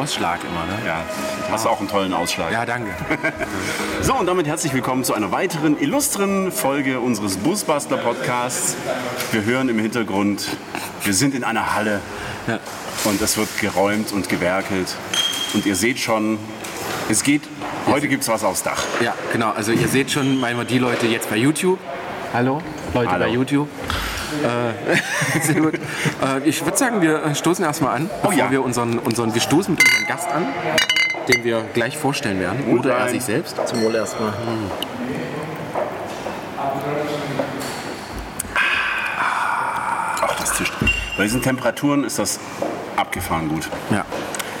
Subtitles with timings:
[0.00, 0.86] Ausschlag immer, ne?
[0.86, 1.00] Ja,
[1.50, 2.52] hast du auch einen tollen Ausschlag.
[2.52, 2.90] Ja, danke.
[4.02, 8.76] So, und damit herzlich willkommen zu einer weiteren illustren Folge unseres Busbastler Podcasts.
[9.32, 10.46] Wir hören im Hintergrund,
[11.02, 12.00] wir sind in einer Halle
[12.46, 12.60] Ja.
[13.04, 14.94] und es wird geräumt und gewerkelt.
[15.54, 16.38] Und ihr seht schon,
[17.08, 17.42] es geht,
[17.88, 18.84] heute gibt es was aufs Dach.
[19.00, 19.50] Ja, genau.
[19.50, 21.78] Also ihr seht schon manchmal die Leute jetzt bei YouTube.
[22.32, 22.60] Hallo,
[22.94, 23.24] Leute Hallo.
[23.24, 23.68] bei YouTube.
[24.42, 25.74] Äh, sehr gut.
[25.74, 28.50] Äh, ich würde sagen, wir stoßen erstmal an, bevor ja.
[28.50, 30.46] wir unseren, unseren, wir stoßen mit unserem Gast an,
[31.28, 32.64] den wir gleich vorstellen werden.
[32.64, 33.56] Und Oder er sich selbst.
[33.66, 34.32] Zum Wohl erstmal.
[40.20, 40.72] Ach, das tischt.
[41.16, 42.40] Bei diesen Temperaturen ist das
[42.96, 43.68] abgefahren gut.
[43.90, 44.04] Ja.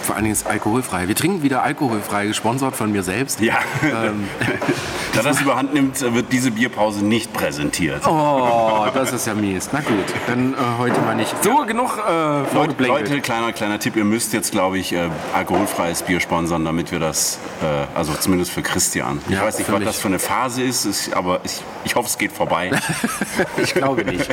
[0.06, 1.08] Vor allen Dingen ist alkoholfrei.
[1.08, 3.40] Wir trinken wieder alkoholfrei, gesponsert von mir selbst.
[3.40, 3.58] Ja.
[3.82, 4.28] Ähm,
[5.14, 8.06] da das überhand nimmt, wird diese Bierpause nicht präsentiert.
[8.06, 9.70] Oh, das ist ja mies.
[9.72, 11.34] Na gut, dann äh, heute mal nicht.
[11.42, 12.84] So, genug äh, Leute.
[12.84, 17.00] Leute, kleiner, kleiner Tipp, ihr müsst jetzt, glaube ich, äh, alkoholfreies Bier sponsern, damit wir
[17.00, 19.20] das, äh, also zumindest für Christian.
[19.28, 19.88] Ich Ja, weiß nicht, was mich.
[19.88, 22.70] das für eine Phase ist, ist aber ich, ich hoffe, es geht vorbei.
[23.56, 24.28] Ich glaube nicht.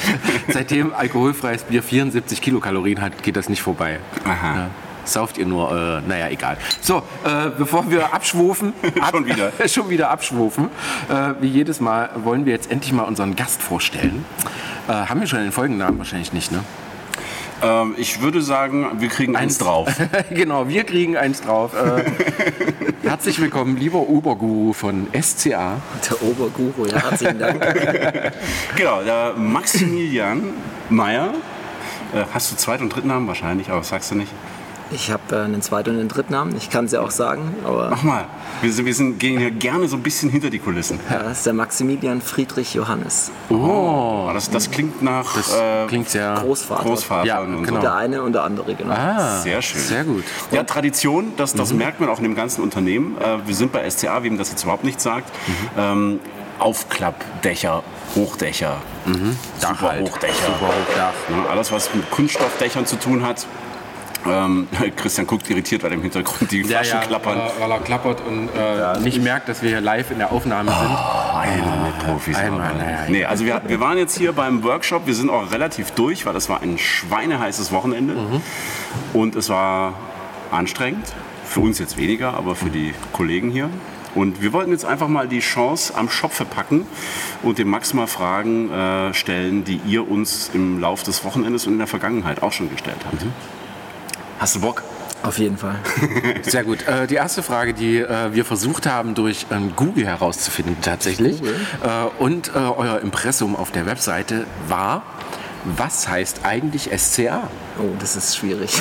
[0.48, 3.98] Seitdem alkoholfreies Bier 74 Kilokalorien hat, geht das nicht vorbei.
[4.24, 4.54] Aha.
[4.54, 4.70] Ja.
[5.06, 6.58] Sauft ihr nur, äh, naja, egal.
[6.80, 9.52] So, äh, bevor wir abschwufen, ab, Schon wieder.
[9.68, 10.68] schon wieder abschwufen,
[11.08, 14.24] äh, wie jedes Mal wollen wir jetzt endlich mal unseren Gast vorstellen.
[14.88, 15.98] Äh, haben wir schon den Folgennamen?
[15.98, 16.64] Wahrscheinlich nicht, ne?
[17.62, 19.88] ähm, ich würde sagen, wir kriegen eins drauf.
[20.30, 21.72] genau, wir kriegen eins drauf.
[21.74, 22.04] Äh,
[23.02, 25.80] herzlich willkommen, lieber Uber-Guru von SCA.
[26.10, 27.64] Der Oberguru, ja, herzlichen Dank.
[28.76, 30.50] genau, der Maximilian
[30.90, 31.32] Meyer.
[32.14, 34.32] Äh, hast du Zweit- und Drittnamen wahrscheinlich, aber das sagst du nicht.
[34.92, 36.56] Ich habe äh, einen zweiten und einen dritten Namen.
[36.56, 38.24] Ich kann es ja auch sagen, aber Mach mal,
[38.62, 41.00] wir, sind, wir sind, gehen hier gerne so ein bisschen hinter die Kulissen.
[41.10, 43.30] ja, das ist der Maximilian Friedrich Johannes.
[43.50, 46.34] Oh, das, das klingt nach Das äh, klingt sehr...
[46.34, 46.84] Großvater.
[46.84, 47.76] Großvatern Ja, und genau.
[47.76, 47.80] so.
[47.82, 48.94] Der eine und der andere, genau.
[48.94, 49.80] Ah, Sehr schön.
[49.80, 50.24] Sehr gut.
[50.52, 53.16] Ja, Tradition, das, das merkt man auch in dem ganzen Unternehmen.
[53.18, 55.30] Äh, wir sind bei SCA, wem das jetzt überhaupt nichts sagt.
[55.76, 56.20] Ähm,
[56.58, 57.82] Aufklappdächer,
[58.14, 58.76] Hochdächer,
[59.60, 60.08] Dach super halt.
[60.08, 60.46] Hochdächer.
[60.46, 61.12] Super Hochdach.
[61.28, 63.46] Ne, alles, was mit Kunststoffdächern zu tun hat.
[64.28, 67.38] Ähm, Christian guckt irritiert, weil im Hintergrund die Flaschen klappern.
[67.38, 70.32] Weil, er, weil er klappert und äh, nicht merkt, dass wir hier live in der
[70.32, 75.06] Aufnahme Einmal mit Profis einmal, naja, nee, also wir, wir waren jetzt hier beim Workshop,
[75.06, 78.14] wir sind auch relativ durch, weil das war ein schweineheißes Wochenende.
[79.12, 79.94] Und es war
[80.50, 81.06] anstrengend,
[81.44, 83.70] für uns jetzt weniger, aber für die Kollegen hier.
[84.14, 86.86] Und wir wollten jetzt einfach mal die Chance am Schopfe packen
[87.42, 91.74] und dem Max mal Fragen äh, stellen, die ihr uns im Laufe des Wochenendes und
[91.74, 93.26] in der Vergangenheit auch schon gestellt habt.
[94.38, 94.82] Hast du Bock?
[95.22, 95.76] Auf jeden Fall.
[96.42, 96.86] Sehr gut.
[96.86, 102.22] Äh, die erste Frage, die äh, wir versucht haben, durch ähm, Google herauszufinden tatsächlich äh,
[102.22, 105.02] und äh, euer Impressum auf der Webseite war,
[105.64, 107.48] was heißt eigentlich SCA?
[107.78, 108.70] Oh, das ist schwierig.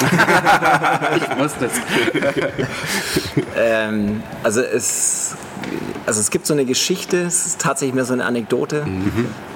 [1.16, 1.74] Ich wusste es.
[3.58, 5.36] ähm, also, es,
[6.06, 8.84] also es gibt so eine Geschichte, es ist tatsächlich mehr so eine Anekdote.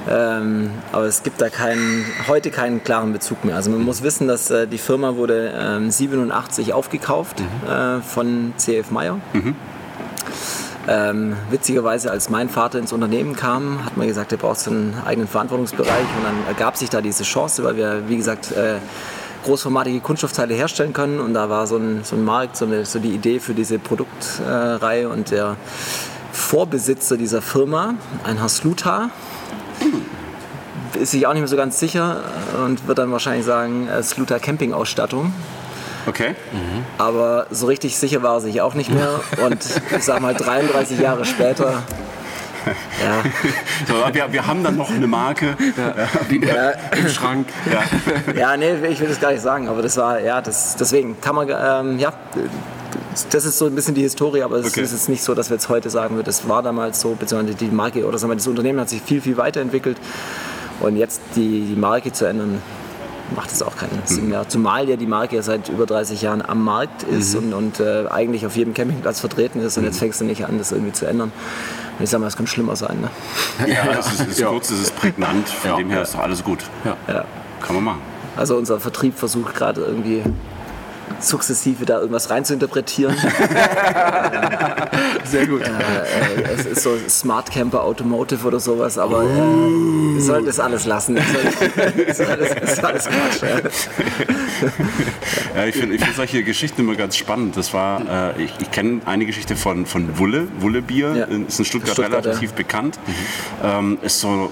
[0.09, 3.55] Ähm, aber es gibt da keinen, heute keinen klaren Bezug mehr.
[3.55, 8.89] Also man muss wissen, dass äh, die Firma wurde ähm, 87 aufgekauft äh, von CF
[8.91, 9.19] Meyer.
[10.87, 14.95] Ähm, witzigerweise, als mein Vater ins Unternehmen kam, hat man gesagt, er braucht so einen
[15.05, 18.77] eigenen Verantwortungsbereich und dann ergab sich da diese Chance, weil wir, wie gesagt, äh,
[19.43, 22.99] großformatige Kunststoffteile herstellen können und da war so ein, so ein Markt, so, eine, so
[22.99, 25.55] die Idee für diese Produktreihe und der
[26.39, 29.09] Vorbesitzer dieser Firma, ein Herr Sluta,
[30.99, 32.23] ist sich auch nicht mehr so ganz sicher
[32.65, 35.33] und wird dann wahrscheinlich sagen, äh, Sluta Campingausstattung.
[36.07, 36.35] Okay.
[36.97, 39.19] Aber so richtig sicher war er sich auch nicht mehr.
[39.45, 39.63] Und
[39.95, 41.83] ich sag mal, 33 Jahre später,
[43.03, 43.23] ja,
[43.87, 45.55] So, wir, wir haben dann noch eine Marke.
[46.41, 47.47] ja, Im Schrank.
[48.35, 51.35] ja, nee, ich will das gar nicht sagen, aber das war, ja, das, deswegen kann
[51.35, 52.13] man, ähm, ja,
[53.29, 54.81] das ist so ein bisschen die Historie, aber es Okay.
[54.81, 57.55] ist jetzt nicht so, dass wir jetzt heute sagen würden, das war damals so, beziehungsweise
[57.55, 59.97] die Marke oder sagen wir, das Unternehmen hat sich viel, viel weiterentwickelt
[60.79, 62.61] und jetzt die, die Marke zu ändern,
[63.35, 64.29] macht es auch keinen Sinn Mhm.
[64.29, 64.49] mehr.
[64.49, 67.53] Zumal ja die Marke ja seit über 30 Jahren am Markt ist Mhm.
[67.53, 70.57] und, und äh, eigentlich auf jedem Campingplatz vertreten ist und jetzt fängst du nicht an,
[70.57, 71.31] das irgendwie zu ändern.
[71.97, 72.97] Und ich sag mal, es kann schlimmer sein.
[73.01, 73.67] Ne?
[73.71, 74.47] Ja, es ist, es ist Ja.
[74.49, 75.77] kurz, es ist prägnant, von Ja.
[75.77, 76.59] dem her ist doch alles gut.
[76.85, 76.95] Ja.
[77.07, 77.25] Ja.
[77.61, 78.01] Kann man machen.
[78.37, 80.23] Also unser Vertrieb versucht gerade irgendwie
[81.19, 83.15] sukzessive da irgendwas reinzuinterpretieren.
[85.25, 85.61] Sehr gut.
[85.61, 89.27] äh, äh, es ist so Smart Camper Automotive oder sowas, aber äh,
[90.15, 91.15] wir sollten das alles lassen.
[91.15, 93.41] Das soll- das ist alles, das ist alles Quatsch.
[93.43, 93.59] Ja.
[95.55, 97.55] Ja, ich finde ich find solche Geschichten immer ganz spannend.
[97.57, 101.25] Das war, äh, ich, ich kenne eine Geschichte von, von Wulle, Wulle-Bier, Ja.
[101.25, 102.55] ist in Stuttgart, Stuttgart, relativ ja.
[102.57, 102.99] bekannt.
[103.63, 104.51] Ähm, ist so,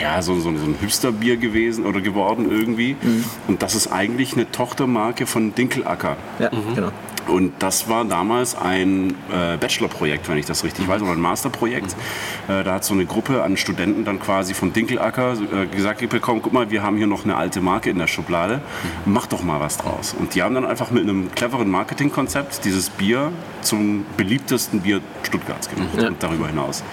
[0.00, 2.96] ja, so, so, so ein Hipster-Bier gewesen oder geworden irgendwie.
[3.00, 3.24] Mhm.
[3.48, 5.54] Und das ist eigentlich eine Tochtermarke von
[5.96, 6.16] Dinkelacker.
[6.38, 6.90] Ja, genau.
[7.28, 11.94] Und das war damals ein äh, Bachelorprojekt, wenn ich das richtig weiß, oder ein Masterprojekt.
[12.48, 16.40] Äh, da hat so eine Gruppe an Studenten dann quasi von Dinkelacker äh, gesagt bekommen,
[16.42, 18.60] guck mal, wir haben hier noch eine alte Marke in der Schublade,
[19.06, 20.14] mach doch mal was draus.
[20.18, 23.32] Und die haben dann einfach mit einem cleveren Marketingkonzept dieses Bier
[23.62, 26.08] zum beliebtesten Bier Stuttgarts gemacht Ja.
[26.08, 26.84] und darüber hinaus.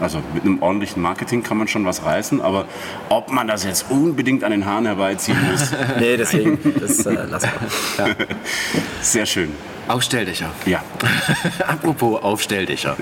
[0.00, 2.66] Also mit einem ordentlichen Marketing kann man schon was reißen, aber
[3.08, 7.50] ob man das jetzt unbedingt an den Haaren herbeiziehen muss, Nee, deswegen, das äh, lassen
[7.96, 8.16] wir.
[9.00, 9.50] sehr schön.
[9.88, 10.50] Aufstelldächer.
[10.66, 10.82] Ja,
[11.66, 12.96] Apropos Aufstelldächer.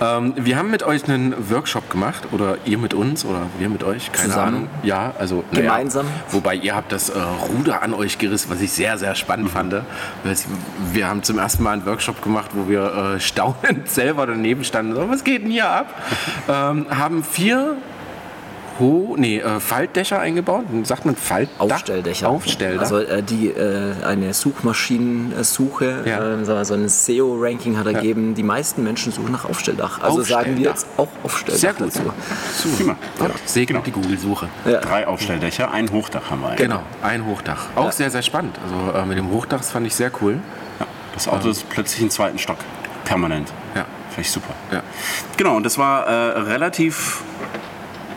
[0.00, 3.84] Ähm, wir haben mit euch einen Workshop gemacht oder ihr mit uns oder wir mit
[3.84, 4.46] euch, keine Zusammen.
[4.56, 4.68] Ahnung.
[4.82, 6.06] Ja, also naja, Gemeinsam.
[6.30, 7.18] Wobei ihr habt das äh,
[7.48, 9.72] Ruder an euch gerissen, was ich sehr, sehr spannend fand.
[10.24, 10.46] Das-
[10.92, 14.94] Wir haben zum ersten Mal einen Workshop gemacht, wo wir äh, staunend selber daneben standen.
[14.94, 15.94] So, was geht denn hier ab?
[16.48, 17.76] ähm, haben vier
[18.78, 20.64] Ho nee, äh, Faltdächer eingebaut.
[20.84, 21.60] Sagt man Faltdach?
[21.60, 22.28] Aufstelldächer.
[22.28, 22.82] Aufstelldach.
[22.82, 26.34] Also äh, die äh, eine Suchmaschinensuche, Ja.
[26.40, 30.00] äh, so ein SEO-Ranking hat ergeben, die meisten Menschen suchen nach Aufstelldach.
[30.02, 30.74] Also sagen wir Aufstelldach.
[30.74, 31.86] jetzt auch Aufstelldach Sehr gut.
[31.88, 32.68] dazu.
[32.76, 32.96] prima.
[33.20, 34.48] ja, segnet die Google-Suche.
[34.66, 34.80] Ja.
[34.80, 36.68] Drei Aufstelldächer, ein Hochdach haben wir eigentlich.
[36.68, 37.66] Genau, ein Hochdach.
[37.76, 38.58] Auch sehr, sehr spannend.
[38.62, 40.38] Also äh, mit dem Hochdach das fand ich sehr cool.
[40.80, 42.58] Ja, das Auto ist plötzlich im zweiten Stock.
[43.04, 43.52] Permanent.
[43.74, 43.86] Ja.
[44.10, 44.54] Finde ich super.
[44.72, 44.82] Ja.
[45.36, 47.22] Genau, und das war äh, relativ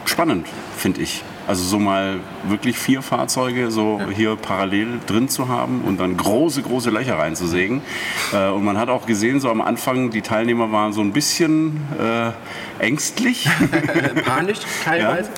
[0.10, 0.48] spannend,
[0.78, 1.24] finde ich.
[1.48, 6.62] Also so mal wirklich vier Fahrzeuge so hier parallel drin zu haben und dann große,
[6.62, 7.82] große Löcher reinzusägen.
[8.32, 11.82] Äh, und man hat auch gesehen, so am Anfang, die Teilnehmer waren so ein bisschen
[12.00, 12.32] äh,
[12.84, 13.50] ängstlich.
[14.26, 15.30] Panisch Ja, teilweise.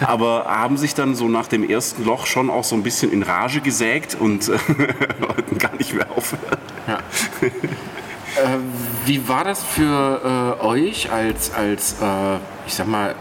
[0.00, 3.22] aber haben sich dann so nach dem ersten Loch schon auch so ein bisschen in
[3.22, 4.58] Rage gesägt und äh,
[5.20, 6.58] wollten gar nicht mehr aufhören.
[6.88, 6.98] Ja.
[7.46, 8.58] äh,
[9.06, 12.36] wie war das für äh, euch als, als äh,
[12.66, 13.14] ich sag mal,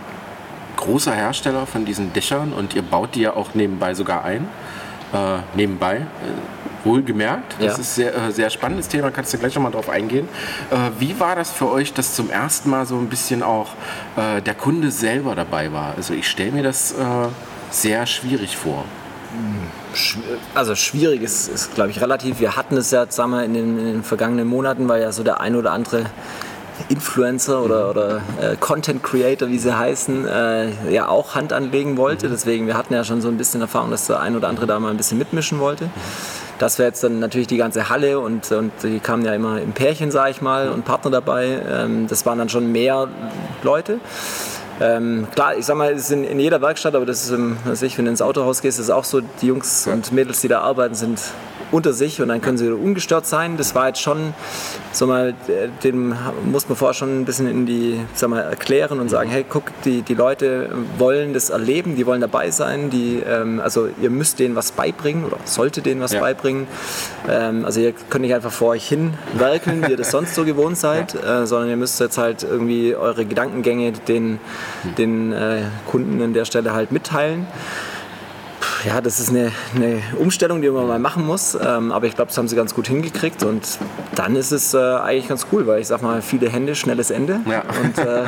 [0.80, 4.48] großer Hersteller von diesen Dächern und ihr baut die ja auch nebenbei sogar ein?
[5.12, 7.56] Äh, nebenbei, äh, wohlgemerkt.
[7.60, 7.81] Das Ja.
[7.81, 10.30] ist sehr, äh, sehr spannendes Thema, kannst du gleich noch mal drauf eingehen.
[10.70, 13.70] Äh, wie war das für euch, dass zum ersten Mal so ein bisschen auch
[14.16, 15.94] äh, der Kunde selber dabei war?
[15.98, 16.96] Also ich stelle mir das äh,
[17.72, 18.86] sehr schwierig vor.
[20.54, 22.40] Also schwierig ist, ist glaube ich, relativ.
[22.40, 25.40] Wir hatten es ja wir, in, den, in den vergangenen Monaten, weil ja so der
[25.42, 26.06] ein oder andere
[26.88, 32.30] Influencer oder, oder äh, Content Creator, wie sie heißen, äh, ja auch Hand anlegen wollte.
[32.30, 34.80] Deswegen, wir hatten ja schon so ein bisschen Erfahrung, dass der ein oder andere da
[34.80, 35.90] mal ein bisschen mitmischen wollte.
[36.60, 39.72] Das wäre jetzt dann natürlich die ganze Halle und, und die kamen ja immer im
[39.72, 41.62] Pärchen, sage ich mal, und Partner dabei.
[41.70, 43.08] Ähm, das waren dann schon mehr
[43.64, 44.00] Leute.
[44.81, 47.58] Ähm, klar, ich sag mal, es ist in, in jeder Werkstatt, aber das ist, im,
[47.66, 50.42] was ich, wenn du ins Autohaus gehst, ist es auch so, die Jungs und Mädels,
[50.42, 51.20] die da arbeiten, sind
[51.71, 53.57] unter sich und dann können sie ungestört sein.
[53.57, 54.33] Das war jetzt schon,
[54.92, 59.00] sag mal, äh, dem muss man vorher schon ein bisschen in die, sag mal, erklären
[59.00, 63.19] und sagen, hey, guck, die, die Leute wollen das erleben, die wollen dabei sein, die,
[63.27, 66.19] ähm, also ihr müsst denen was beibringen oder sollte denen was Ja.
[66.21, 66.68] beibringen.
[67.30, 70.45] Ähm, also ihr könnt nicht einfach vor euch hin werkeln, wie ihr das sonst so
[70.45, 74.39] gewohnt seid, äh, sondern ihr müsst jetzt halt irgendwie eure Gedankengänge den,
[74.98, 77.45] den äh, Kunden an der Stelle halt mitteilen.
[78.86, 82.30] Ja, das ist eine, eine Umstellung, die man mal machen muss, ähm, aber ich glaube,
[82.30, 83.68] das haben sie ganz gut hingekriegt und
[84.16, 87.40] dann ist es äh, eigentlich ganz cool, weil ich sag mal, viele Hände, schnelles Ende
[87.50, 87.64] Ja.
[87.84, 88.26] und äh,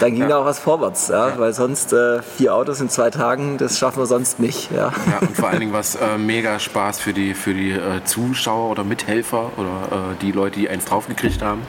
[0.00, 3.58] dann ging da auch was vorwärts, ja, weil sonst äh, vier Autos in zwei Tagen,
[3.58, 4.70] das schaffen wir sonst nicht.
[4.72, 4.92] Ja.
[5.10, 8.70] Ja, und vor allen Dingen was äh, mega Spaß für die, für die äh, Zuschauer
[8.70, 11.62] oder Mithelfer oder äh, die Leute, die eins draufgekriegt haben,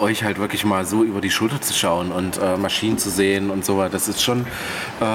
[0.00, 3.64] euch halt wirklich mal so über die Schulter zu schauen und Maschinen zu sehen und
[3.64, 3.90] so weiter.
[3.90, 4.46] Das ist schon,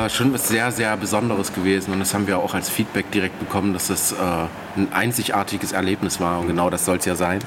[0.10, 3.72] schon was sehr, sehr Besonderes gewesen und das haben wir auch als Feedback direkt bekommen,
[3.72, 7.40] dass das äh, ein einzigartiges Erlebnis war und genau das soll es ja sein.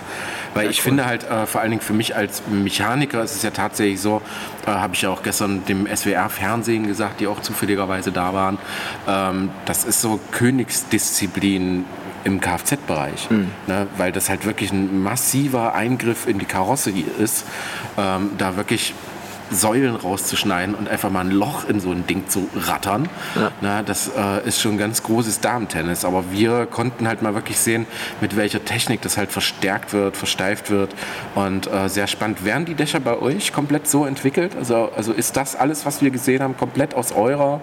[0.55, 3.51] Weil ich finde halt, äh, vor allen Dingen für mich als Mechaniker ist es ja
[3.51, 4.23] tatsächlich so,
[4.67, 8.57] äh, habe ich ja auch gestern dem SWR-Fernsehen gesagt, die auch zufälligerweise da waren,
[9.07, 11.85] ähm, das ist so Königsdisziplin
[12.25, 13.29] im Kfz-Bereich,
[13.67, 13.87] ne?
[13.99, 17.45] weil das halt wirklich ein massiver Eingriff in die Karosserie ist,
[17.99, 18.95] ähm, da wirklich
[19.51, 23.09] Säulen rauszuschneiden und einfach mal ein Loch in so ein Ding zu rattern.
[23.61, 26.05] Na, das äh, ist schon ganz großes Damentennis.
[26.05, 27.87] Aber wir konnten halt mal wirklich sehen,
[28.21, 30.95] mit welcher Technik das halt verstärkt wird, versteift wird.
[31.35, 32.45] Und äh, sehr spannend.
[32.45, 34.57] Werden die Dächer bei euch komplett so entwickelt?
[34.57, 37.61] Also, also ist das alles, was wir gesehen haben, komplett aus, eurer,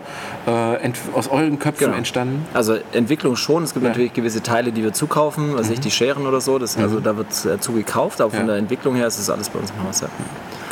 [0.48, 1.98] äh, aus euren Köpfen Genau.
[1.98, 2.46] entstanden?
[2.54, 3.64] Also Entwicklung schon.
[3.64, 3.90] Es gibt Ja.
[3.90, 3.94] Mhm.
[3.94, 6.60] natürlich gewisse Teile, die wir zukaufen, was ich die Scheren oder so.
[6.60, 8.46] Das, Also da wird äh, zugekauft, aber von Ja.
[8.48, 10.02] der Entwicklung her ist das alles bei uns im Haus.
[10.02, 10.08] Ja.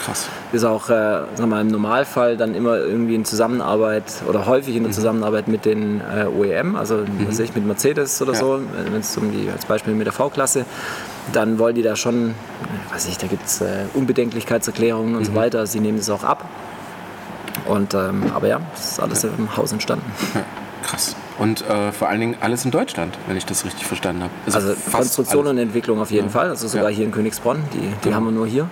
[0.03, 0.27] Krass.
[0.53, 4.77] Ist auch äh, wir mal, im Normalfall dann immer irgendwie in Zusammenarbeit oder häufig Mhm.
[4.77, 8.39] in der Zusammenarbeit mit den äh, OEM, also was weiß ich, mit Mercedes oder Ja.
[8.39, 10.65] so, wenn es um die als Beispiel mit der V-Klasse,
[11.33, 15.17] dann wollen die da schon, äh, weiß ich, da gibt es äh, Unbedenklichkeitserklärungen Mhm.
[15.17, 15.67] und so weiter.
[15.67, 16.45] Sie nehmen das auch ab.
[17.65, 20.05] Und, ähm, aber ja, das ist alles im Haus entstanden.
[20.33, 20.41] Ja,
[20.87, 21.15] krass.
[21.37, 24.31] Und äh, vor allen Dingen alles in Deutschland, wenn ich das richtig verstanden habe.
[24.51, 25.51] Also, Konstruktion alles.
[25.51, 26.31] und Entwicklung auf jeden ja.
[26.31, 26.49] Fall.
[26.49, 26.95] Also sogar ja.
[26.97, 28.15] hier in Königsbronn, die, die ja.
[28.15, 28.67] haben wir nur hier.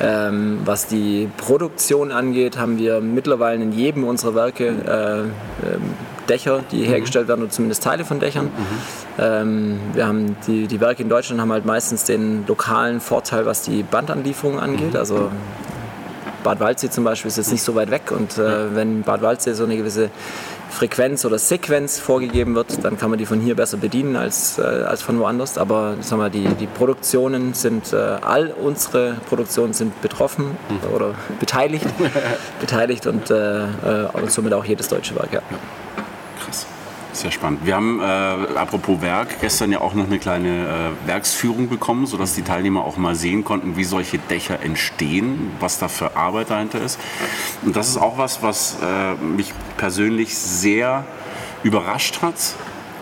[0.00, 5.20] Ähm, was die Produktion angeht, haben wir mittlerweile in jedem unserer Werke äh,
[5.66, 5.82] ähm,
[6.28, 6.86] Dächer, die mhm.
[6.86, 8.46] hergestellt werden, oder zumindest Teile von Dächern.
[8.46, 8.50] Mhm.
[9.18, 13.62] Ähm, wir haben die, die Werke in Deutschland haben halt meistens den lokalen Vorteil, was
[13.62, 14.94] die Bandanlieferung angeht.
[14.94, 14.98] Mhm.
[14.98, 15.30] Also
[16.42, 19.54] Bad Waldsee zum Beispiel ist jetzt nicht so weit weg und äh, wenn Bad Waldsee
[19.54, 20.10] so eine gewisse
[20.70, 24.62] Frequenz oder Sequenz vorgegeben wird, dann kann man die von hier besser bedienen als, äh,
[24.62, 25.58] als von woanders.
[25.58, 30.56] Aber sagen wir, die, die Produktionen sind, äh, all unsere Produktionen sind betroffen
[30.94, 31.86] oder beteiligt,
[32.60, 33.66] beteiligt und, äh, äh,
[34.12, 35.32] und somit auch jedes deutsche Werk.
[35.32, 35.40] Ja.
[37.24, 37.60] Sehr spannend.
[37.64, 38.04] Wir haben, äh,
[38.58, 42.98] apropos Werk, gestern ja auch noch eine kleine äh, Werksführung bekommen, sodass die Teilnehmer auch
[42.98, 47.00] mal sehen konnten, wie solche Dächer entstehen, was da für Arbeit dahinter ist.
[47.62, 51.06] Und das ist auch was, was äh, mich persönlich sehr
[51.62, 52.34] überrascht hat,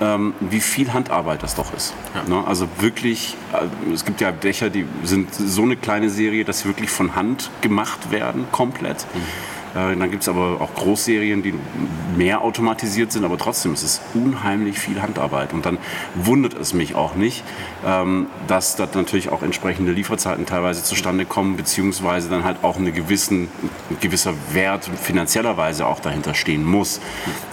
[0.01, 1.93] ähm, wie viel Handarbeit das doch ist.
[2.15, 2.23] Ja.
[2.23, 2.47] Ne?
[2.47, 6.69] Also wirklich, äh, es gibt ja Dächer, die sind so eine kleine Serie, dass sie
[6.69, 9.05] wirklich von Hand gemacht werden, komplett.
[9.15, 9.62] Mhm.
[9.75, 11.55] Äh, dann gibt es aber auch Großserien, die
[12.17, 15.53] mehr automatisiert sind, aber trotzdem ist es unheimlich viel Handarbeit.
[15.53, 15.79] Und dann
[16.15, 17.43] wundert es mich auch nicht,
[17.87, 22.93] ähm, dass dort natürlich auch entsprechende Lieferzeiten teilweise zustande kommen, beziehungsweise dann halt auch eine
[22.93, 23.49] gewissen,
[23.91, 27.01] ein gewisser Wert finanziellerweise auch dahinter stehen muss,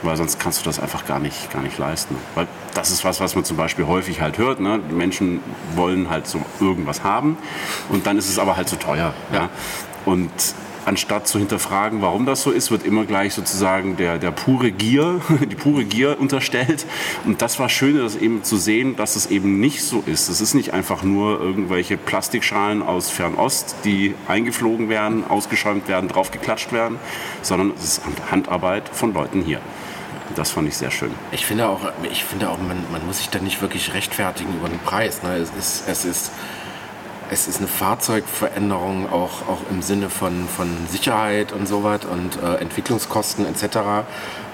[0.04, 2.16] weil sonst kannst du das einfach gar nicht, gar nicht leisten.
[2.36, 4.60] Weil das ist was, was man zum Beispiel häufig halt hört.
[4.60, 4.80] Ne?
[4.90, 5.42] Die Menschen
[5.76, 7.38] wollen halt so irgendwas haben
[7.90, 9.14] und dann ist es aber halt zu so teuer.
[9.34, 9.50] Ja?
[10.06, 10.32] Und
[10.90, 15.22] anstatt zu hinterfragen, warum das so ist, wird immer gleich sozusagen der, der pure Gier,
[15.50, 16.86] die pure Gier unterstellt.
[17.26, 20.30] Und das war schön, das eben zu sehen, dass es eben nicht so ist.
[20.30, 26.74] Es ist nicht einfach nur irgendwelche Plastikschalen aus Fernost, die eingeflogen werden, ausgeschäumt werden, draufgeklatscht
[26.74, 26.98] werden,
[27.44, 29.62] sondern es ist Handarbeit von Leuten hier.
[30.36, 31.12] Das fand ich sehr schön.
[31.32, 34.70] Ich finde auch, ich finde auch man, man muss sich da nicht wirklich rechtfertigen über
[34.70, 35.22] den Preis.
[35.22, 35.36] Ne?
[35.36, 36.32] Es ist, es ist
[37.32, 42.42] es ist eine Fahrzeugveränderung auch, auch im Sinne von, von Sicherheit und so was und
[42.42, 44.06] äh, Entwicklungskosten etc.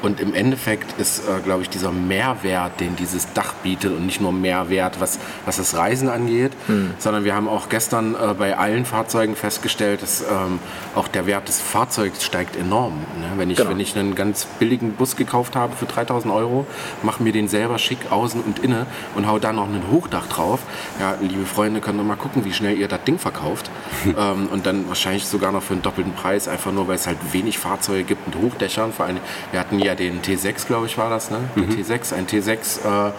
[0.06, 4.22] Und im Endeffekt ist, äh, glaube ich, dieser Mehrwert, den dieses Dach bietet und nicht
[4.22, 6.92] nur Mehrwert, was, was das Reisen angeht, mhm.
[7.00, 10.60] sondern wir haben auch gestern äh, bei allen Fahrzeugen festgestellt, dass ähm,
[10.94, 12.94] auch der Wert des Fahrzeugs steigt enorm.
[13.20, 13.32] Ne?
[13.38, 13.72] Wenn, ich, genau.
[13.72, 16.68] wenn ich einen ganz billigen Bus gekauft habe für 3000 Euro,
[17.02, 18.86] mache mir den selber schick außen und inne
[19.16, 20.60] und hau da noch ein Hochdach drauf.
[21.00, 23.72] Ja, liebe Freunde, könnt ihr mal gucken, wie schnell ihr das Ding verkauft.
[24.06, 27.18] ähm, und dann wahrscheinlich sogar noch für einen doppelten Preis, einfach nur, weil es halt
[27.32, 28.94] wenig Fahrzeuge gibt mit Hochdächern.
[28.94, 29.18] Vor allem,
[29.50, 31.40] wir hatten ja den T6, glaube ich, war das, ne?
[31.56, 31.70] Mhm.
[31.72, 33.12] T6, ein T6 äh,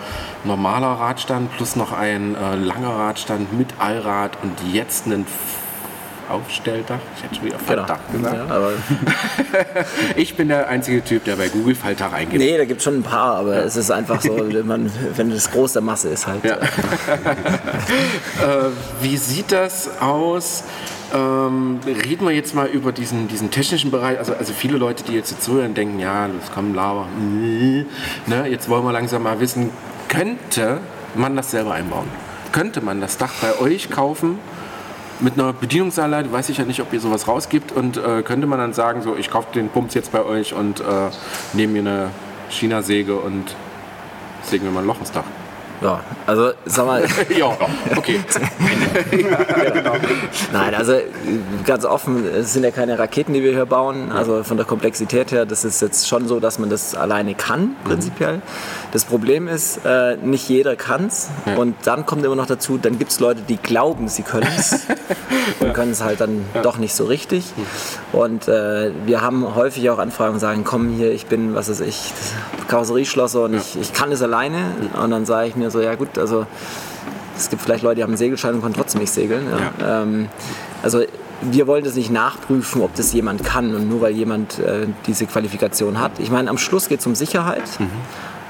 [0.44, 5.26] normaler Radstand plus noch ein äh, langer Radstand mit Allrad und jetzt einen
[6.28, 6.98] Aufstelldach.
[7.16, 7.58] Ich hätte schon wieder.
[7.58, 8.30] Faltdach genau.
[8.30, 8.50] gesagt.
[8.50, 9.84] Ja,
[10.16, 12.38] ich bin der einzige Typ, der bei Google Faltdach eingibt.
[12.38, 13.62] Nee, da gibt es schon ein paar, aber ja.
[13.62, 16.44] es ist einfach so, wenn, man, wenn das groß der Masse ist halt.
[16.44, 16.56] Ja.
[16.56, 16.58] äh,
[19.00, 20.64] wie sieht das aus?
[21.14, 24.18] Ähm, reden wir jetzt mal über diesen, diesen technischen Bereich.
[24.18, 27.06] Also, also viele Leute, die jetzt zuhören, denken, ja, das kommt Lava.
[28.26, 28.48] Ne?
[28.48, 29.70] Jetzt wollen wir langsam mal wissen,
[30.08, 30.80] könnte
[31.14, 32.08] man das selber einbauen?
[32.52, 34.38] Könnte man das Dach bei euch kaufen
[35.20, 36.32] mit einer Bedienungsanleitung?
[36.32, 37.70] Weiß ich ja nicht, ob ihr sowas rausgibt.
[37.70, 40.80] Und äh, könnte man dann sagen, so, ich kaufe den Pumps jetzt bei euch und
[40.80, 40.84] äh,
[41.52, 42.10] nehme mir eine
[42.50, 43.54] China-Säge und
[44.42, 45.24] sägen wir mal ein Loch ins Dach?
[45.82, 47.04] Ja, also sag mal.
[47.38, 47.56] ja,
[47.96, 48.20] okay.
[49.12, 49.92] ja, genau.
[50.52, 50.94] Nein, also
[51.64, 54.10] ganz offen, es sind ja keine Raketen, die wir hier bauen.
[54.12, 57.76] Also von der Komplexität her, das ist jetzt schon so, dass man das alleine kann,
[57.84, 58.40] prinzipiell.
[58.96, 61.28] Das Problem ist, äh, nicht jeder kann es.
[61.44, 61.56] Ja.
[61.56, 64.86] Und dann kommt immer noch dazu, dann gibt es Leute, die glauben, sie können es
[65.60, 66.62] und können es halt dann ja.
[66.62, 67.44] doch nicht so richtig.
[68.14, 71.80] Und äh, wir haben häufig auch Anfragen und sagen, komm hier, ich bin, was weiß
[71.80, 72.14] ich,
[72.68, 74.64] Karosserieschlosser und ich, ich kann es alleine.
[74.98, 76.46] Und dann sage ich mir so, ja gut, also
[77.36, 79.46] es gibt vielleicht Leute, die haben einen Segelschein und können trotzdem nicht segeln.
[79.86, 80.30] Ähm,
[80.82, 81.02] also
[81.42, 85.26] wir wollen das nicht nachprüfen, ob das jemand kann und nur weil jemand äh, diese
[85.26, 86.12] Qualifikation hat.
[86.18, 87.64] Ich meine, am Schluss geht es um Sicherheit.
[87.78, 87.90] Mhm.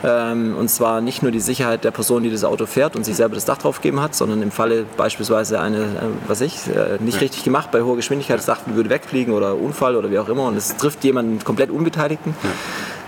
[0.07, 3.17] Ähm, und zwar nicht nur die Sicherheit der Person, die das Auto fährt und sich
[3.17, 5.89] selber das Dach draufgegeben hat, sondern im Falle beispielsweise eine, äh,
[6.29, 9.97] was ich, äh, nicht richtig gemacht, bei hoher Geschwindigkeit, das Dach würde wegfliegen oder Unfall
[9.97, 12.35] oder wie auch immer und es trifft jemanden komplett Unbeteiligten.
[12.43, 12.51] Ja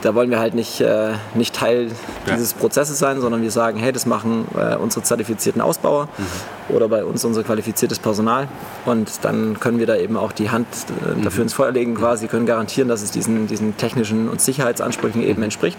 [0.03, 1.89] da wollen wir halt nicht, äh, nicht Teil
[2.27, 2.35] ja.
[2.35, 6.77] dieses Prozesses sein, sondern wir sagen, hey, das machen äh, unsere zertifizierten Ausbauer mhm.
[6.77, 8.49] oder bei uns unser qualifiziertes Personal
[8.87, 11.47] und dann können wir da eben auch die Hand äh, dafür mhm.
[11.47, 15.45] ins Feuer legen quasi, können garantieren, dass es diesen, diesen technischen und Sicherheitsansprüchen eben mhm.
[15.45, 15.79] entspricht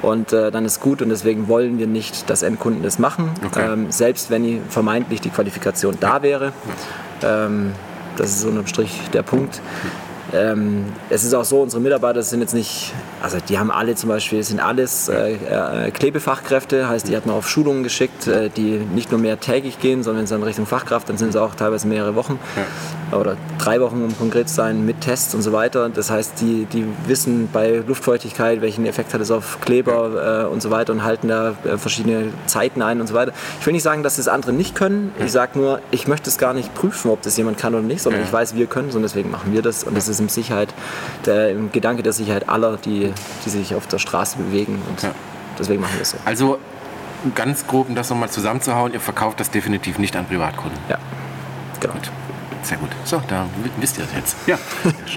[0.00, 3.72] und äh, dann ist gut und deswegen wollen wir nicht, dass Endkunden das machen, okay.
[3.72, 6.52] ähm, selbst wenn die vermeintlich die Qualifikation da wäre.
[7.22, 7.72] Ähm,
[8.16, 9.60] das ist unterm Strich der Punkt.
[10.32, 14.08] Ähm, es ist auch so, unsere Mitarbeiter sind jetzt nicht, also die haben alle zum
[14.08, 18.78] Beispiel, sind alles äh, äh, Klebefachkräfte, heißt, die hat man auf Schulungen geschickt, äh, die
[18.94, 21.54] nicht nur mehr tägig gehen, sondern wenn sie in Richtung Fachkraft, dann sind sie auch
[21.54, 23.18] teilweise mehrere Wochen ja.
[23.18, 25.90] oder drei Wochen, um konkret zu sein, mit Tests und so weiter.
[25.90, 30.62] Das heißt, die, die wissen bei Luftfeuchtigkeit, welchen Effekt hat es auf Kleber äh, und
[30.62, 33.32] so weiter und halten da äh, verschiedene Zeiten ein und so weiter.
[33.60, 35.12] Ich will nicht sagen, dass das andere nicht können.
[35.22, 38.02] Ich sage nur, ich möchte es gar nicht prüfen, ob das jemand kann oder nicht,
[38.02, 38.26] sondern ja.
[38.26, 39.84] ich weiß, wir können es und deswegen machen wir das.
[39.84, 40.72] Und das ist im Sicherheit,
[41.26, 43.12] der im Gedanke der Sicherheit aller, die,
[43.44, 44.82] die sich auf der Straße bewegen.
[44.88, 45.14] Und ja.
[45.58, 46.18] deswegen machen wir es so.
[46.24, 46.58] Also
[47.34, 50.78] ganz grob, um das nochmal zusammenzuhauen, ihr verkauft das definitiv nicht an Privatkunden.
[50.88, 50.98] Ja.
[51.80, 51.94] Genau.
[51.94, 52.10] Gut.
[52.62, 52.90] Sehr gut.
[53.04, 53.46] So, da
[53.78, 54.36] wisst ihr das jetzt.
[54.46, 54.58] Ja,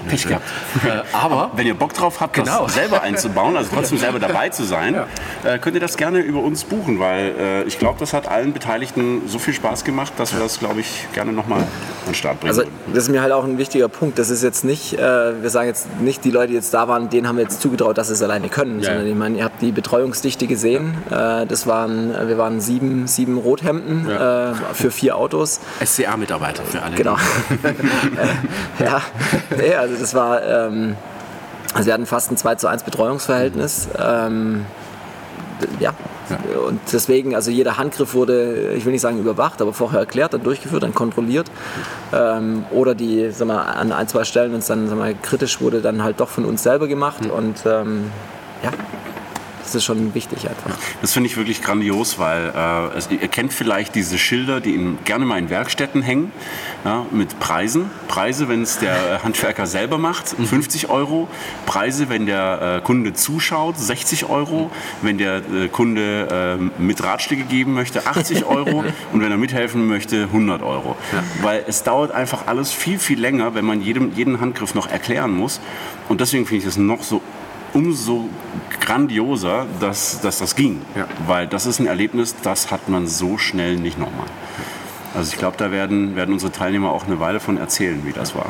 [0.08, 0.44] Pech gehabt.
[0.84, 2.64] Äh, aber wenn ihr Bock drauf habt, genau.
[2.64, 5.06] das selber einzubauen, also trotzdem selber dabei zu sein, ja.
[5.44, 8.52] äh, könnt ihr das gerne über uns buchen, weil äh, ich glaube, das hat allen
[8.52, 11.66] Beteiligten so viel Spaß gemacht, dass wir das, glaube ich, gerne nochmal an
[12.06, 14.18] den Start bringen Also das ist mir halt auch ein wichtiger Punkt.
[14.18, 17.10] Das ist jetzt nicht, äh, wir sagen jetzt nicht, die Leute, die jetzt da waren,
[17.10, 18.86] denen haben wir jetzt zugetraut, dass sie es alleine können, ja.
[18.86, 20.94] sondern ich meine, ihr habt die Betreuungsdichte gesehen.
[21.10, 21.42] Ja.
[21.42, 25.60] Äh, das waren, wir waren sieben, sieben Rothemden äh, für vier Autos.
[25.84, 26.96] SCA-Mitarbeiter für alle.
[26.96, 27.16] Genau.
[28.78, 29.02] Ja,
[29.56, 30.96] nee, also das war, ähm,
[31.74, 33.88] also wir hatten fast ein 2 zu 1 Betreuungsverhältnis.
[33.98, 34.64] Ähm,
[35.80, 35.94] ja.
[36.28, 36.58] ja.
[36.60, 40.42] Und deswegen, also jeder Handgriff wurde, ich will nicht sagen überwacht, aber vorher erklärt, dann
[40.42, 41.50] durchgeführt, dann kontrolliert.
[42.12, 45.60] Ähm, oder die, sag mal, an ein, zwei Stellen, wenn es dann sag mal, kritisch
[45.60, 47.24] wurde, dann halt doch von uns selber gemacht.
[47.24, 47.30] Mhm.
[47.30, 48.10] Und ähm,
[48.62, 48.70] ja,
[49.66, 50.70] das ist schon wichtig einfach.
[51.00, 54.98] Das finde ich wirklich grandios, weil äh, es, ihr kennt vielleicht diese Schilder, die in,
[55.04, 56.32] gerne mal in Werkstätten hängen,
[56.84, 57.90] ja, mit Preisen.
[58.08, 60.90] Preise, wenn es der Handwerker selber macht, 50 mhm.
[60.90, 61.28] Euro.
[61.66, 64.70] Preise, wenn der äh, Kunde zuschaut, 60 Euro.
[65.02, 68.84] Wenn der äh, Kunde äh, mit Ratschläge geben möchte, 80 Euro.
[69.12, 70.96] Und wenn er mithelfen möchte, 100 Euro.
[71.12, 71.22] Ja.
[71.42, 75.32] Weil es dauert einfach alles viel, viel länger, wenn man jedem, jeden Handgriff noch erklären
[75.32, 75.60] muss.
[76.08, 77.20] Und deswegen finde ich es noch so
[77.76, 78.30] umso
[78.80, 80.80] grandioser, dass, dass das ging.
[80.94, 81.06] Ja.
[81.26, 84.28] Weil das ist ein Erlebnis, das hat man so schnell nicht nochmal.
[85.16, 88.34] Also ich glaube, da werden, werden unsere Teilnehmer auch eine Weile von erzählen, wie das
[88.34, 88.46] war.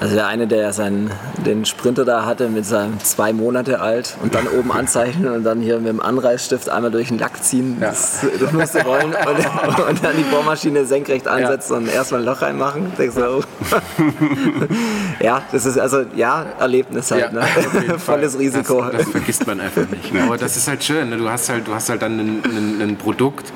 [0.00, 1.10] Also der eine, der seinen,
[1.44, 5.60] den Sprinter da hatte mit seinem zwei Monate alt und dann oben anzeichnen und dann
[5.60, 7.88] hier mit dem Anreißstift einmal durch den Lack ziehen, ja.
[7.88, 11.78] das, das musste rollen und, und, dann die Bohrmaschine senkrecht ansetzen ja.
[11.78, 12.92] und erstmal ein Loch reinmachen.
[12.96, 13.42] Denkst du, oh.
[15.22, 17.98] ja, das ist also, ja, Erlebnis halt, ja, ne?
[17.98, 18.82] volles Risiko.
[18.82, 20.14] Das, das, vergisst man einfach nicht.
[20.24, 21.18] Aber das ist halt schön, ne?
[21.18, 23.52] du, hast halt, du hast halt dann ein, ein, ein Produkt,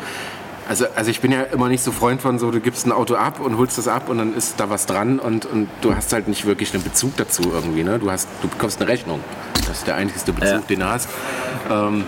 [0.68, 3.14] also, also ich bin ja immer nicht so Freund von so, du gibst ein Auto
[3.14, 6.12] ab und holst das ab und dann ist da was dran und, und du hast
[6.12, 7.82] halt nicht wirklich einen Bezug dazu irgendwie.
[7.82, 7.98] Ne?
[7.98, 9.20] Du, hast, du bekommst eine Rechnung.
[9.66, 10.58] Das ist der einzige Bezug, ja.
[10.60, 11.08] den du hast.
[11.70, 12.04] Ähm,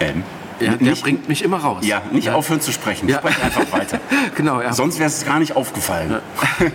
[0.00, 0.22] ähm.
[0.60, 1.84] Ja, der nicht, bringt mich immer raus.
[1.84, 2.34] Ja, nicht ja.
[2.34, 3.08] aufhören zu sprechen.
[3.08, 3.18] Ja.
[3.18, 4.00] Sprech einfach weiter.
[4.36, 4.72] genau, ja.
[4.72, 6.10] Sonst wäre es gar nicht aufgefallen.
[6.10, 6.66] Ja.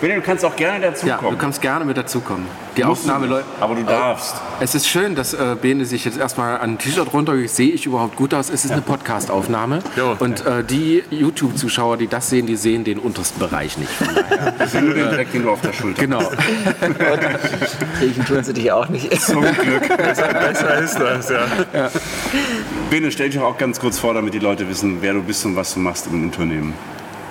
[0.00, 1.24] Bene, du kannst auch gerne dazukommen.
[1.24, 2.46] Ja, du kannst gerne mit dazukommen.
[2.76, 3.46] Die Aufnahme läuft.
[3.60, 4.34] Aber du darfst.
[4.60, 7.36] Es ist schön, dass äh, Bene sich jetzt erstmal an ein T-Shirt runter.
[7.46, 8.48] Sehe ich überhaupt gut aus?
[8.48, 9.80] Es ist eine Podcast-Aufnahme.
[10.18, 13.90] Und äh, die YouTube-Zuschauer, die das sehen, die sehen den untersten Bereich nicht.
[14.58, 16.30] Das ist nur den Dreck, den du auf der Schulter Genau.
[18.00, 19.20] Riechen tun sie dich auch nicht.
[19.20, 19.96] Zum Glück.
[19.96, 21.90] Besser ist das, ja.
[23.00, 25.56] Bene, stell dich auch ganz kurz vor, damit die Leute wissen, wer du bist und
[25.56, 26.74] was du machst im Unternehmen.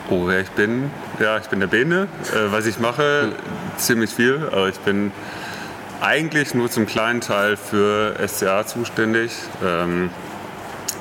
[0.10, 0.90] Oh, wer ich bin?
[1.20, 2.08] Ja, ich bin der Bene.
[2.34, 3.34] Äh, was ich mache,
[3.78, 4.50] ziemlich viel.
[4.52, 5.12] Aber ich bin
[6.02, 9.32] eigentlich nur zum kleinen Teil für SCA zuständig.
[9.64, 10.10] Ähm,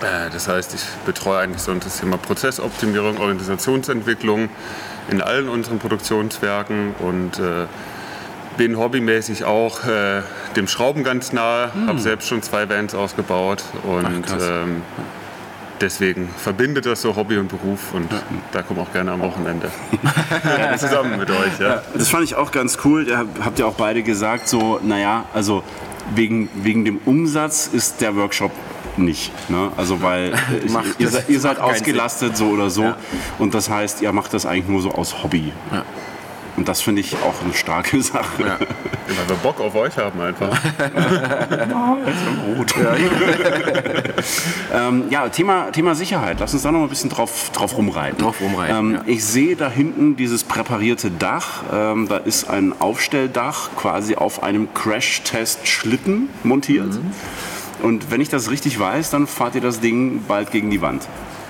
[0.03, 4.51] äh, das heißt, ich betreue eigentlich so das Thema Prozessoptimierung, Organisationsentwicklung
[5.11, 7.65] in allen unseren Produktionswerken und äh,
[8.59, 10.21] bin hobbymäßig auch äh,
[10.57, 11.71] dem Schrauben ganz nahe.
[11.75, 11.87] Mhm.
[11.87, 14.83] Habe selbst schon zwei Vans ausgebaut und Ach, ähm,
[15.81, 18.21] deswegen verbindet das so Hobby und Beruf und ja.
[18.53, 19.71] da kommen auch gerne am Wochenende
[20.77, 21.59] zusammen mit euch.
[21.59, 21.83] Ja.
[21.95, 23.07] Das fand ich auch ganz cool.
[23.07, 25.63] Da habt ihr auch beide gesagt, so, naja, also
[26.15, 28.51] wegen, wegen dem Umsatz ist der Workshop
[28.97, 29.33] nicht.
[29.49, 29.71] Ne?
[29.77, 32.97] Also weil ich, ihr, ihr, seid ausgelastet so oder so ja.
[33.39, 35.53] und das heißt, ihr macht das eigentlich nur so aus Hobby.
[35.73, 35.85] Ja.
[36.59, 38.43] Und das finde ich auch eine starke Sache.
[38.43, 38.59] Ja.
[38.59, 40.61] Weil wir Bock auf euch haben einfach.
[42.57, 42.75] gut.
[42.89, 42.97] Ja.
[44.89, 46.39] ähm, ja, Thema, Thema Sicherheit.
[46.41, 48.19] Lass uns da noch ein bisschen drauf, drauf rumreiten.
[48.19, 49.03] Drauf rumreiten ähm, ja.
[49.07, 51.63] Ich sehe da hinten dieses präparierte Dach.
[51.73, 56.95] Ähm, da ist ein Aufstelldach quasi auf einem Crash-Test-Schlitten montiert.
[56.95, 57.85] Mhm.
[57.85, 61.07] Und wenn ich das richtig weiß, dann fahrt ihr das Ding bald gegen die Wand.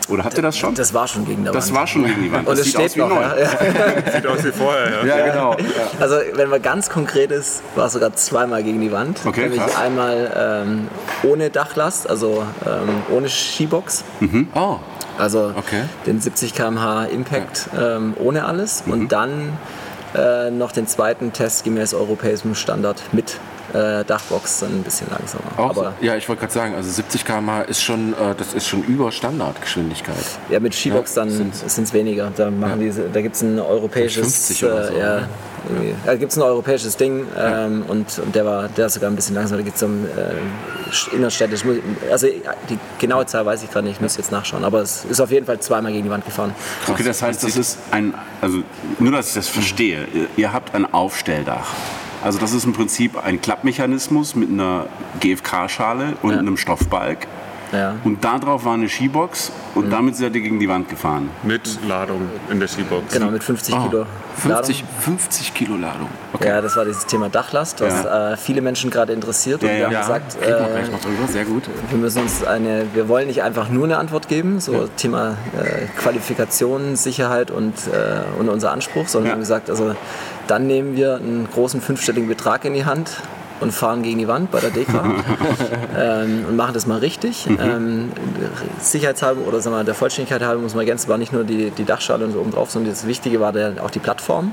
[0.09, 0.75] Oder habt ihr das schon?
[0.75, 1.57] Das war schon gegen die Wand.
[1.57, 2.49] Das war schon gegen die Wand.
[2.49, 3.11] Und es steht noch.
[3.11, 3.35] Ja.
[4.12, 5.05] sieht aus wie vorher.
[5.05, 5.57] Ja, ja genau.
[6.01, 9.21] Also wenn man ganz konkret ist, war es sogar zweimal gegen die Wand.
[9.25, 9.77] Okay, Nämlich krass.
[9.77, 10.88] einmal ähm,
[11.23, 14.05] ohne Dachlast, also ähm, ohne Skibox.
[14.21, 14.49] Mhm.
[14.55, 14.79] Oh.
[15.18, 15.83] Also okay.
[16.07, 18.87] den 70 km/h Impact ähm, ohne alles.
[18.87, 18.92] Mhm.
[18.92, 19.59] Und dann
[20.14, 23.38] äh, noch den zweiten Test gemäß europäischem Standard mit
[23.72, 25.44] äh, Dachbox dann ein bisschen langsamer.
[25.57, 28.66] Auch, Aber ja, ich wollte gerade sagen, also 70 km/h ist schon, äh, das ist
[28.66, 30.16] schon über Standardgeschwindigkeit.
[30.48, 32.33] ja, mit Skibox Ja, dann sind es weniger.
[32.35, 35.28] Da, machen diese, da gibt es ein europäisches 50 oder so, äh, ja, ne?
[36.07, 39.35] da gibt's ein europäisches Ding ähm, und, und der war der ist sogar ein bisschen
[39.35, 39.59] langsamer.
[39.59, 41.62] Da geht es um äh, innerstädtisch.
[42.11, 44.64] Also die genaue Zahl weiß ich gerade nicht, ich muss jetzt nachschauen.
[44.64, 46.54] Aber es ist auf jeden Fall zweimal gegen die Wand gefahren.
[46.88, 48.62] Okay, das heißt, das ist ein, also
[48.98, 51.66] nur, dass ich das verstehe, ihr habt ein Aufstelldach.
[52.22, 54.87] Also das ist im Prinzip ein Klappmechanismus mit einer
[55.20, 56.38] GFK-Schale und Ja.
[56.38, 57.26] einem Stoffbalg.
[57.72, 57.94] Ja.
[58.04, 61.28] Und darauf war eine Skibox und damit seid ihr gegen die Wand gefahren.
[61.42, 63.12] Mit Ladung in der Skibox.
[63.12, 64.98] Genau, mit 50 Ah, Kilo 50, Ladung.
[65.00, 66.09] 50 Kilo Ladung.
[66.42, 69.62] Ja, das war dieses Thema Dachlast, was äh, viele Menschen gerade interessiert.
[69.62, 69.87] Und Ja, wir ja.
[69.87, 71.64] haben Ja, gesagt, wir äh, sehr gut.
[71.90, 75.87] wir müssen uns eine, wir wollen nicht einfach nur eine Antwort geben, so Thema äh,
[76.00, 79.31] Qualifikation, Sicherheit und, äh, und unser Anspruch, sondern Ja.
[79.31, 79.94] wir haben gesagt, also
[80.46, 83.11] dann nehmen wir einen großen fünfstelligen Betrag in die Hand
[83.61, 85.05] und fahren gegen die Wand bei der DEKRA
[85.99, 87.47] ähm, und machen das mal richtig.
[87.47, 88.12] Ähm,
[88.81, 91.85] sicherheitshalber oder sagen wir, der Vollständigkeit halber muss man ergänzen, war nicht nur die, die
[91.85, 94.53] Dachschale und so oben drauf, sondern das Wichtige war der, auch die Plattform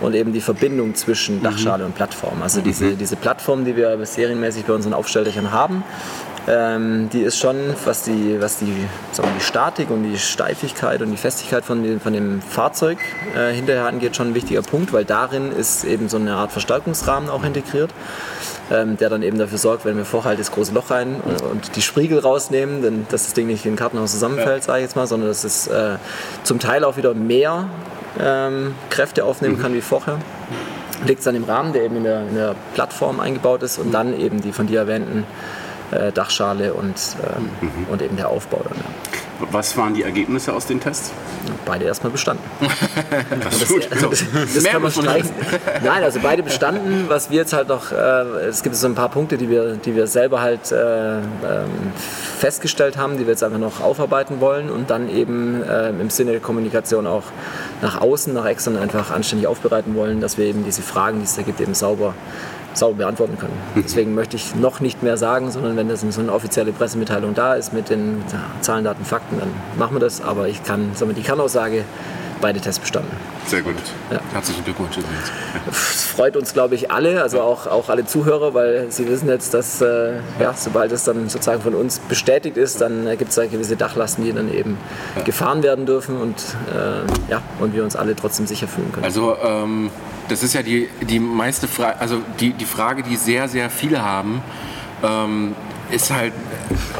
[0.00, 2.42] und eben die Verbindung zwischen Dachschale und Plattform.
[2.42, 5.84] Also diese, diese Plattform, die wir serienmäßig bei unseren Aufstelldächern haben,
[6.48, 8.72] ähm, die ist schon, was die, was die,
[9.12, 12.98] sagen wir, die Statik und die Steifigkeit und die Festigkeit von, dem- von dem Fahrzeug
[13.36, 17.28] äh, hinterher angeht, schon ein wichtiger Punkt, weil darin ist eben so eine Art Verstärkungsrahmen
[17.30, 17.90] auch integriert,
[18.70, 21.42] ähm, der dann eben dafür sorgt, wenn wir vorher halt das große Loch rein und,
[21.42, 24.84] und die Spriegel rausnehmen, dann, dass das Ding nicht in den Kartenhaus zusammenfällt, sage ich
[24.84, 25.96] jetzt mal, sondern dass es äh,
[26.44, 27.68] zum Teil auch wieder mehr
[28.20, 30.18] ähm, Kräfte aufnehmen kann wie vorher.
[31.06, 33.92] Liegt es an dem Rahmen, der eben in der, in der Plattform eingebaut ist und
[33.92, 35.24] dann eben die von dir erwähnten
[35.90, 37.50] äh, Dachschale und, ähm,
[37.90, 38.78] und eben der Aufbau dann.
[38.78, 38.84] Ja.
[39.50, 41.12] Was waren die Ergebnisse aus den Tests?
[41.66, 42.42] Beide erstmal bestanden.
[43.42, 43.88] Das ist gut.
[43.90, 44.00] Das,
[44.54, 45.30] das Mehr kann man streichen.
[45.84, 47.04] Nein, also beide bestanden.
[47.08, 47.96] Was wir jetzt halt noch, äh,
[48.48, 51.22] es gibt so ein paar Punkte, die wir, die wir selber halt äh, ähm,
[52.38, 56.32] festgestellt haben, die wir jetzt einfach noch aufarbeiten wollen und dann eben äh, im Sinne
[56.32, 57.24] der Kommunikation auch
[57.82, 61.36] nach außen, nach extern einfach anständig aufbereiten wollen, dass wir eben diese Fragen, die es
[61.36, 62.14] da gibt, eben sauber
[62.76, 63.56] sauber beantworten können.
[63.74, 67.54] Deswegen möchte ich noch nicht mehr sagen, sondern wenn das so eine offizielle Pressemitteilung da
[67.54, 68.22] ist mit den
[68.60, 70.20] Zahlen, Daten, Fakten, dann machen wir das.
[70.20, 71.84] Aber ich kann, wir, die Kernaussage,
[72.40, 73.10] beide Tests bestanden.
[73.46, 73.74] Sehr gut.
[74.32, 75.30] Herzlichen Glückwunsch übrigens.
[75.70, 79.54] Es freut uns, glaube ich, alle, also auch, auch alle Zuhörer, weil sie wissen jetzt,
[79.54, 83.46] dass äh, ja, sobald es dann sozusagen von uns bestätigt ist, dann gibt es da
[83.46, 84.76] gewisse Dachlasten, die dann eben
[85.24, 86.36] gefahren werden dürfen und,
[86.74, 89.04] äh, ja, und wir uns alle trotzdem sicher fühlen können.
[89.04, 89.90] Also ähm,
[90.28, 94.02] das ist ja die, die meiste Frage, also die, die Frage, die sehr, sehr viele
[94.02, 94.42] haben,
[95.02, 95.54] ähm,
[95.90, 96.32] ist halt,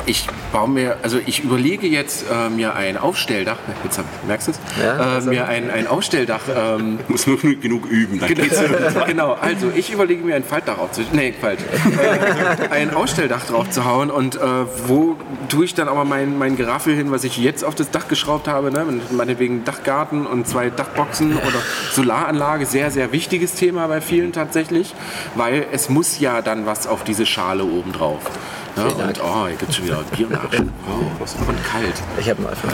[0.07, 4.53] ich baue mir, also ich überlege jetzt äh, mir ein Aufstelldach, jetzt hab, merkst du
[4.53, 4.61] es?
[4.81, 8.61] Ja, äh, also- mir ein, ein Aufstelldach ähm, Muss nur genug üben, dann geht's.
[9.07, 11.11] genau, also ich überlege mir ein Faltdach aufzuhauen.
[11.13, 11.61] Nee, falsch.
[11.61, 14.41] Äh, ein Ausstelldach drauf zu hauen und äh,
[14.87, 15.17] wo
[15.49, 18.49] tue ich dann aber mein, mein Geraffel hin, was ich jetzt auf das Dach geschraubt
[18.49, 18.85] habe, ne?
[19.11, 21.61] meinetwegen Dachgarten und zwei Dachboxen oder
[21.93, 24.95] Solaranlage, sehr, sehr wichtiges Thema bei vielen tatsächlich,
[25.35, 28.21] weil es muss ja dann was auf diese Schale oben drauf.
[28.77, 28.85] Ne?
[28.85, 30.45] Und oh, hier gibt es schon wieder Bier nach.
[30.45, 31.95] Oh, und kalt.
[32.19, 32.69] Ich habe mal für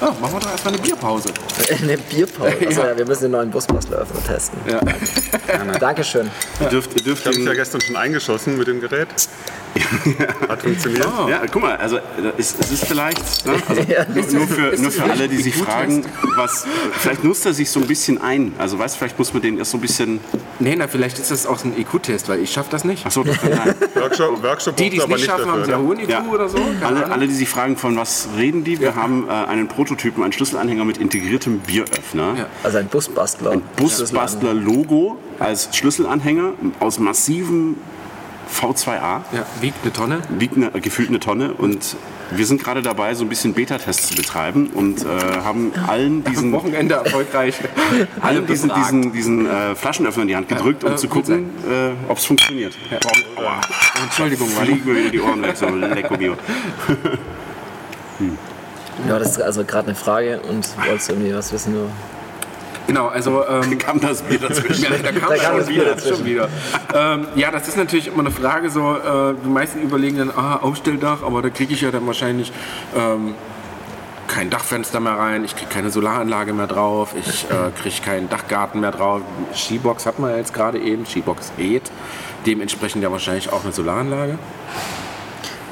[0.00, 1.28] Oh, machen wir doch erstmal eine Bierpause.
[1.82, 2.56] eine Bierpause.
[2.66, 2.88] Also, Ja.
[2.88, 4.58] ja, wir müssen den neuen Busbastler-Öffner testen.
[4.66, 4.80] Ja.
[5.80, 6.30] Dankeschön.
[6.60, 9.08] Ihr dürft, ihr dürft Ich habe mich ja gestern schon eingeschossen mit dem Gerät.
[10.48, 11.06] Hat funktioniert.
[11.28, 11.98] ja, guck mal, also
[12.38, 14.04] es, es ist vielleicht, ne, also Ja.
[14.12, 16.04] nur, nur, für, nur für alle, die sich fragen,
[16.36, 16.66] was,
[16.98, 18.52] vielleicht nutzt er sich so ein bisschen ein.
[18.58, 20.20] Also weißt du, vielleicht muss man den erst so ein bisschen,
[20.58, 23.04] Nee, na, vielleicht ist das auch ein IQ-Test, weil ich schaffe das nicht.
[23.04, 23.74] achso, das kann sein.
[23.94, 25.84] Workshop, Workshop Die, die es nicht schaffen, haben dafür, sehr ne?
[25.84, 26.24] hohen IQ Ja.
[26.32, 26.58] oder so.
[26.82, 30.32] Alle, alle, die sich fragen, von was reden die, wir haben äh, einen Prototypen, einen
[30.32, 32.34] Schlüsselanhänger mit integriertem Bieröffner.
[32.38, 32.46] Ja.
[32.62, 33.50] Also ein Busbastler.
[33.52, 37.76] Ein Busbastler-Logo als Schlüsselanhänger aus massivem
[38.52, 38.98] V2A.
[39.00, 40.20] Ja, wiegt eine Tonne.
[40.30, 41.96] Wiegt eine, gefühlt eine Tonne und
[42.30, 45.06] wir sind gerade dabei, so ein bisschen Beta-Tests zu betreiben und äh,
[45.44, 47.54] haben allen Am diesen, Wochenende erfolgreich.
[47.60, 51.26] Alle allen diesen, diesen, diesen äh, Flaschenöffner in die Hand gedrückt, um äh, zu gut
[51.26, 52.76] gucken, äh, ob es funktioniert.
[53.36, 53.60] Aua.
[54.02, 56.36] Entschuldigung, war Fliegen mir wieder die Ohren weg, so lecko Bio.
[59.06, 61.90] Ja, das ist also gerade eine Frage und wolltest irgendwie was wissen nur.
[62.86, 64.84] Genau, also ähm, Kam das Bier dazwischen?
[64.84, 65.94] ja, da kam Da kam schon das Bier wieder.
[65.94, 66.16] dazwischen.
[66.16, 66.48] Schon wieder.
[66.94, 68.70] Ähm, ja, das ist natürlich immer eine Frage.
[68.70, 72.52] So, äh, die meisten überlegen dann, ah, Aufstelldach, aber da kriege ich ja dann wahrscheinlich
[72.96, 73.34] ähm,
[74.28, 78.80] kein Dachfenster mehr rein, ich kriege keine Solaranlage mehr drauf, ich äh, kriege keinen Dachgarten
[78.80, 79.22] mehr drauf.
[79.54, 81.90] Skibox hat man ja jetzt gerade eben, Skibox geht.
[82.44, 84.38] Dementsprechend ja wahrscheinlich auch eine Solaranlage.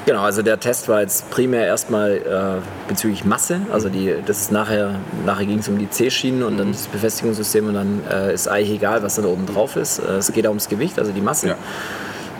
[0.05, 3.61] Genau, also der Test war jetzt primär erstmal äh, bezüglich Masse.
[3.71, 7.67] Also die, das ist nachher, nachher ging es um die C-Schienen und dann das Befestigungssystem
[7.67, 9.97] und dann äh, ist eigentlich egal, was da oben drauf ist.
[9.99, 11.47] Äh, es geht auch ums Gewicht, also die Masse.
[11.49, 11.55] Ja.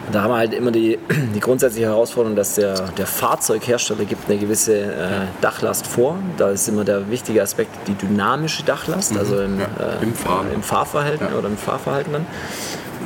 [0.06, 1.00] Und Da haben wir halt immer die,
[1.34, 5.08] die grundsätzliche Herausforderung, dass der, der Fahrzeughersteller gibt eine gewisse äh,
[5.42, 6.20] Dachlast vor.
[6.38, 10.46] Da ist immer der wichtige Aspekt die dynamische Dachlast, also im, Ja, äh, im Fahren.
[10.54, 11.36] im Fahrverhalten Ja.
[11.40, 12.28] oder im Fahrverhalten dann.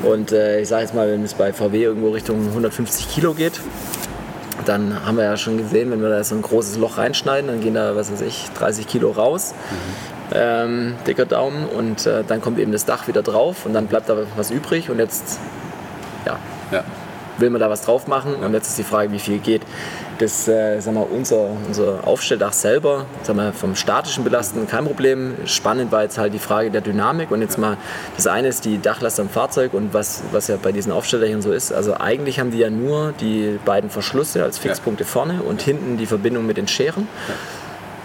[0.04, 3.62] Und äh, ich sage jetzt mal, wenn es bei VW irgendwo Richtung 150 Kilo geht,
[4.70, 7.60] dann haben wir ja schon gesehen, wenn wir da so ein großes Loch reinschneiden, dann
[7.60, 9.54] gehen da, was weiß ich, 30 Kilo raus.
[10.32, 14.10] Ähm, dicker Daumen und äh, dann kommt eben das Dach wieder drauf und dann bleibt
[14.10, 15.40] da was übrig und jetzt
[16.26, 16.38] ja,
[16.72, 16.84] Ja.
[17.40, 19.64] will man da was drauf machen und jetzt ist die Frage, wie viel geht.
[20.20, 25.36] Das, äh, sag mal, unser, unser Aufstelldach selber, sag mal, vom statischen Belasten kein Problem.
[25.46, 27.78] Spannend war jetzt halt die Frage der Dynamik und jetzt mal,
[28.18, 31.54] das eine ist die Dachlast am Fahrzeug und was, was ja bei diesen Aufstelldächern so
[31.54, 31.72] ist.
[31.72, 36.06] Also eigentlich haben die ja nur die beiden Verschlüsse als Fixpunkte vorne und hinten die
[36.06, 37.08] Verbindung mit den Scheren.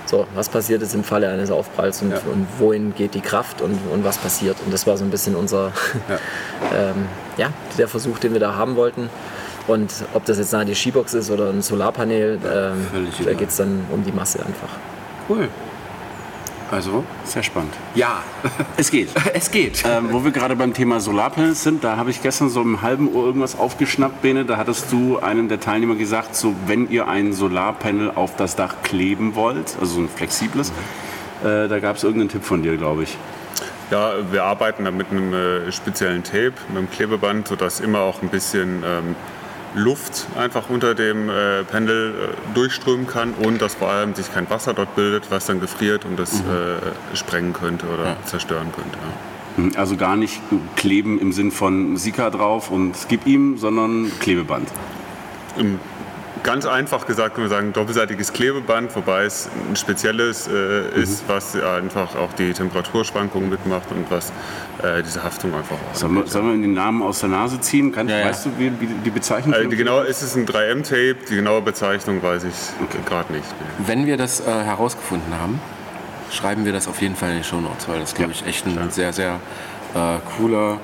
[0.07, 2.19] So, was passiert ist im Falle eines Aufpralls und, Ja.
[2.33, 4.57] und wohin geht die Kraft und, und was passiert.
[4.65, 5.73] Und das war so ein bisschen unser,
[6.09, 6.19] Ja.
[6.91, 7.07] ähm,
[7.39, 9.09] ja, der Versuch, den wir da haben wollten.
[9.67, 12.87] Und ob das jetzt eine ADC-Box ist oder ein Solarpanel, ähm,
[13.25, 14.69] da geht es dann um die Masse einfach.
[15.29, 15.49] Cool.
[16.71, 17.73] Also, Sehr spannend.
[17.95, 18.23] ja,
[18.77, 19.11] Es geht.
[19.35, 19.85] es geht.
[19.87, 23.15] Ähm, wo wir gerade beim Thema Solarpanels sind, da habe ich gestern so um halben
[23.15, 24.45] Uhr irgendwas aufgeschnappt, Bene.
[24.45, 28.77] Da hattest du einem der Teilnehmer gesagt, so wenn ihr ein Solarpanel auf das Dach
[28.83, 30.71] kleben wollt, also so ein flexibles,
[31.45, 33.17] äh, da gab es irgendeinen Tipp von dir, glaube ich.
[33.91, 38.23] Ja, wir arbeiten da mit einem äh, speziellen Tape, mit einem Klebeband, sodass immer auch
[38.23, 39.15] ein bisschen ähm,
[39.75, 44.49] Luft einfach unter dem äh, Pendel äh, durchströmen kann und dass vor allem sich kein
[44.51, 48.97] Wasser dort bildet, was dann gefriert und das äh, sprengen könnte oder zerstören könnte.
[48.97, 49.63] Ja.
[49.65, 50.41] Hm, Also gar nicht
[50.77, 54.69] kleben im Sinn von Sika drauf und gib ihm, sondern Klebeband.
[55.59, 55.79] Im-
[56.45, 61.57] Ganz einfach gesagt können wir sagen, doppelseitiges Klebeband, wobei es ein spezielles äh, ist, was
[61.57, 64.31] einfach auch die Temperaturschwankungen mitmacht und was
[64.83, 67.93] äh, diese Haftung einfach auch Sollen wir, sollen wir den Namen aus der Nase ziehen?
[67.93, 68.27] Kann, Ja, ja.
[68.27, 71.63] Weißt du, wie, wie die Bezeichnung Also die genau, ist es ein 3M-Tape, die genaue
[71.63, 72.55] Bezeichnung weiß ich
[73.07, 73.47] gerade nicht.
[73.79, 75.59] Wenn wir das äh, herausgefunden haben,
[76.31, 78.91] schreiben wir das auf jeden Fall in die Shownotes, weil das, glaube ich, echt ein
[78.91, 79.41] sehr, sehr
[79.95, 80.79] äh, cooler.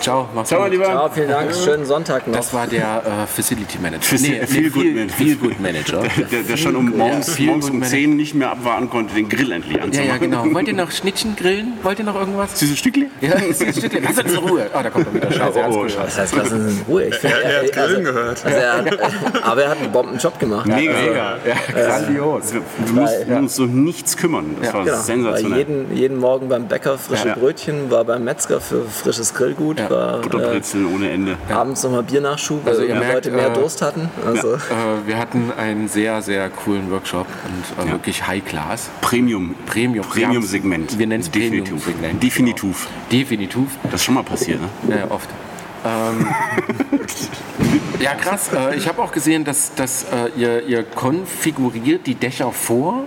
[0.00, 0.78] Ciao, mach's Ciao, mein gut.
[0.80, 0.92] Lieber.
[0.92, 2.36] Ja, vielen Dank, schönen Sonntag noch.
[2.36, 4.02] Das war der äh, Facility Manager.
[4.02, 5.14] Faci- Feel Good Feel, Manager.
[5.16, 6.02] Feel Good Manager.
[6.30, 9.28] Der, der schon um morgens, Viel morgens um meine- 10 nicht mehr abwarten konnte, den
[9.28, 10.08] Grill endlich Ja, anzumachen.
[10.10, 10.54] ja, genau.
[10.54, 11.74] Wollt ihr noch Schnittchen grillen?
[11.82, 12.58] Wollt ihr noch irgendwas?
[12.58, 13.10] Süße Stückli?
[13.20, 14.02] Ja, ein Stückchen.
[14.02, 14.66] Lass uns in Ruhe.
[14.72, 15.32] Oh, da kommt er wieder.
[15.32, 16.06] Scheiße, er Oh, oh, geschafft.
[16.08, 17.04] Das heißt, Sie uns in Ruhe.
[17.04, 18.44] Ich finde, Er- er hat Grillen gehört.
[18.44, 20.66] Also er hat, aber er hat einen Bombenjob gemacht.
[20.66, 20.92] Mega.
[20.92, 21.36] Also, Mega.
[21.88, 22.52] Grandios.
[22.54, 23.38] Wir mussten Ja.
[23.38, 24.56] uns so nichts kümmern.
[24.60, 25.58] Das war Genau, war sensationell.
[25.58, 27.34] jeden, jeden Morgen beim Bäcker frische Ja.
[27.34, 29.88] Brötchen, war beim Metzger für frisches Grillgut, Ja.
[29.88, 31.36] war äh, Butterbrezeln ohne Ende.
[31.50, 34.10] abends nochmal Biernachschub, weil Also ihr die merkt, Leute mehr äh, Durst hatten.
[34.26, 34.58] Also, Äh,
[35.06, 37.26] wir hatten einen sehr, sehr coolen Workshop
[37.78, 38.90] und äh, wirklich High Class.
[39.00, 39.54] Premium.
[39.66, 40.04] Premium.
[40.06, 40.98] Premium-Segment.
[40.98, 41.64] Wir nennen es Definitiv.
[41.84, 42.22] Premium-Segment.
[42.22, 42.88] Definitiv.
[43.10, 43.68] Definitiv.
[43.84, 44.96] Das ist schon mal passiert, ne?
[44.98, 45.28] Ja, oft.
[45.86, 46.26] Ähm,
[48.00, 48.50] ja, krass.
[48.52, 53.04] Äh, ich habe auch gesehen, dass, dass äh, ihr, ihr konfiguriert die Dächer vor.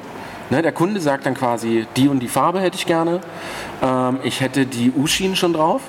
[0.49, 3.19] Ne, der Kunde sagt dann quasi, die und die Farbe hätte ich gerne.
[3.83, 5.81] Ähm, ich hätte die U-Schienen schon drauf.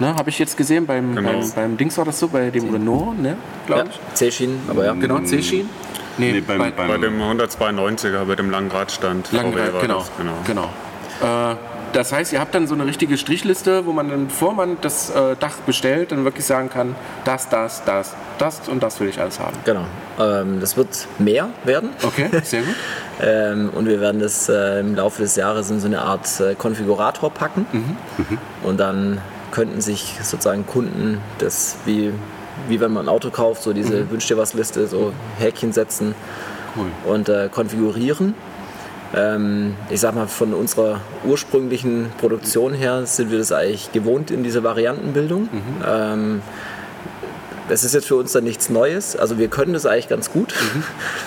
[0.00, 1.30] Ne, habe ich jetzt gesehen, beim, Genau.
[1.32, 4.14] beim, beim Dings war das so, bei dem Renault, ne, ja, glaube ich.
[4.14, 4.92] C-Schienen, aber ja.
[4.92, 5.68] Genau, C-Schienen.
[6.18, 9.30] Nee, Nee, beim, bei, beim, Bei dem 192er, bei dem langen Radstand.
[9.32, 10.32] Lang, VW äh, war genau, das, genau.
[10.46, 11.52] genau.
[11.52, 11.56] Äh,
[11.92, 15.10] das heißt, ihr habt dann so eine richtige Strichliste, wo man dann, bevor man das
[15.10, 19.20] äh, Dach bestellt, dann wirklich sagen kann, das, das, das, das und das will ich
[19.20, 19.56] alles haben.
[19.64, 19.84] Genau.
[20.20, 21.90] Ähm, das wird mehr werden.
[22.02, 22.74] Okay, sehr gut.
[23.20, 26.54] Ähm, und wir werden das äh, im Laufe des Jahres in so eine Art äh,
[26.54, 27.66] Konfigurator packen.
[28.62, 32.12] Und dann könnten sich sozusagen Kunden das wie,
[32.68, 36.14] wie wenn man ein Auto kauft, so diese Wünsch dir was Liste, so Häkchen setzen
[36.76, 36.86] Cool.
[37.12, 38.34] und äh, konfigurieren.
[39.14, 44.42] Ähm, ich sag mal, von unserer ursprünglichen Produktion her sind wir das eigentlich gewohnt in
[44.42, 45.48] dieser Variantenbildung.
[45.86, 46.42] Ähm,
[47.68, 49.16] das ist jetzt für uns dann nichts Neues.
[49.16, 50.54] Also wir können das eigentlich ganz gut.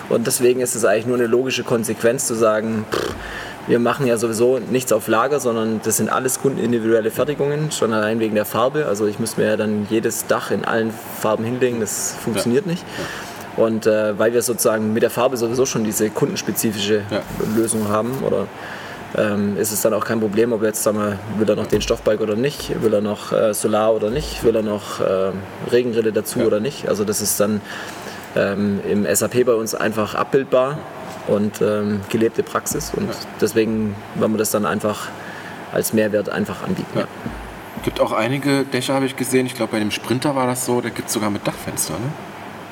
[0.10, 3.15] Und deswegen ist es eigentlich nur eine logische Konsequenz zu sagen, pff,
[3.67, 8.19] wir machen ja sowieso nichts auf Lager, sondern das sind alles kundenindividuelle Fertigungen, schon allein
[8.19, 8.86] wegen der Farbe.
[8.88, 12.84] Also ich müsste mir ja dann jedes Dach in allen Farben hinlegen, das funktioniert nicht.
[13.58, 17.21] Und äh, weil wir sozusagen mit der Farbe sowieso schon diese kundenspezifische Ja.
[17.56, 18.47] Lösung haben, oder
[19.15, 21.82] ähm, ist es dann auch kein Problem, ob jetzt sagen wir, will er noch den
[21.82, 25.32] Stoffbalk oder nicht, will er noch äh, Solar oder nicht, will er noch äh,
[25.69, 26.88] Regenrille dazu oder nicht.
[26.88, 27.62] Also das ist dann
[28.38, 30.78] ähm, im SAP bei uns einfach abbildbar
[31.27, 35.07] und ähm, gelebte Praxis und deswegen wollen wir das dann einfach
[35.71, 36.99] als Mehrwert einfach anbieten.
[36.99, 37.07] Ja.
[37.84, 39.45] Gibt auch einige Dächer, habe ich gesehen.
[39.45, 41.93] Ich glaube, bei dem Sprinter war das so, der gibt es sogar mit Dachfenster.
[41.93, 42.12] Ne?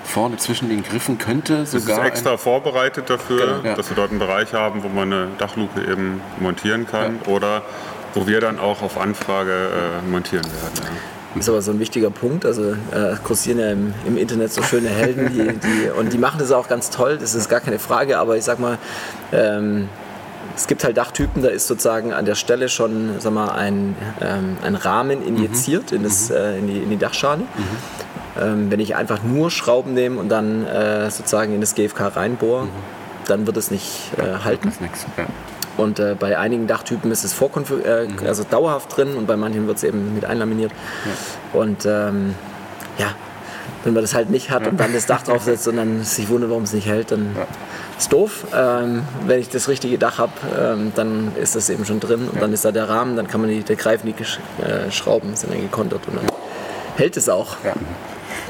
[0.10, 2.06] vorne zwischen den Griffen könnte Das ist sogar.
[2.06, 3.76] extra vorbereitet dafür, Genau, ja.
[3.76, 7.62] dass wir dort einen Bereich haben, wo man eine Dachluke eben montieren kann oder
[8.16, 9.52] wo wir dann auch auf Anfrage
[10.04, 10.90] äh, montieren werden.
[11.36, 12.46] Ist aber so ein wichtiger Punkt.
[12.46, 16.40] Also äh, kursieren ja im, im Internet so schöne Helden, die, die, und die machen
[16.40, 18.78] das auch ganz toll, das ist gar keine Frage, aber ich sag mal,
[19.32, 19.90] ähm,
[20.56, 24.58] es gibt halt Dachtypen, da ist sozusagen an der Stelle schon sag mal, ein, ähm,
[24.64, 27.44] ein Rahmen injiziert in, das, äh, in, die, in die Dachschale.
[28.40, 32.68] Ähm, wenn ich einfach nur Schrauben nehme und dann äh, sozusagen in das GFK reinbohre,
[33.28, 34.68] dann wird es nicht äh, halten.
[34.70, 35.06] ist nix.
[35.18, 35.26] Ja.
[35.80, 39.66] Und äh, bei einigen Dachtypen ist es vorkonfig äh, also dauerhaft drin und bei manchen
[39.68, 40.72] wird es eben mit einlaminiert.
[41.54, 42.36] Und ähm,
[42.98, 43.08] ja,
[43.84, 46.50] wenn man das halt nicht hat und dann das Dach draufsetzt und dann sich wundert,
[46.50, 47.36] warum es nicht hält, dann
[47.98, 48.46] ist doof.
[48.54, 52.42] Ähm, wenn ich das richtige Dach habe, ähm, dann ist das eben schon drin und
[52.42, 55.34] dann ist da der Rahmen, dann kann man die, da greifen die Gesch- äh, Schrauben,
[55.36, 56.26] sind dann gekontert und dann
[56.98, 57.56] hält es auch.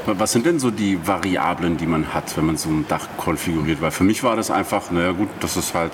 [0.06, 3.80] Was sind denn so die Variablen, die man hat, wenn man so ein Dach konfiguriert?
[3.80, 5.92] Weil für mich war das einfach, naja gut, das ist halt,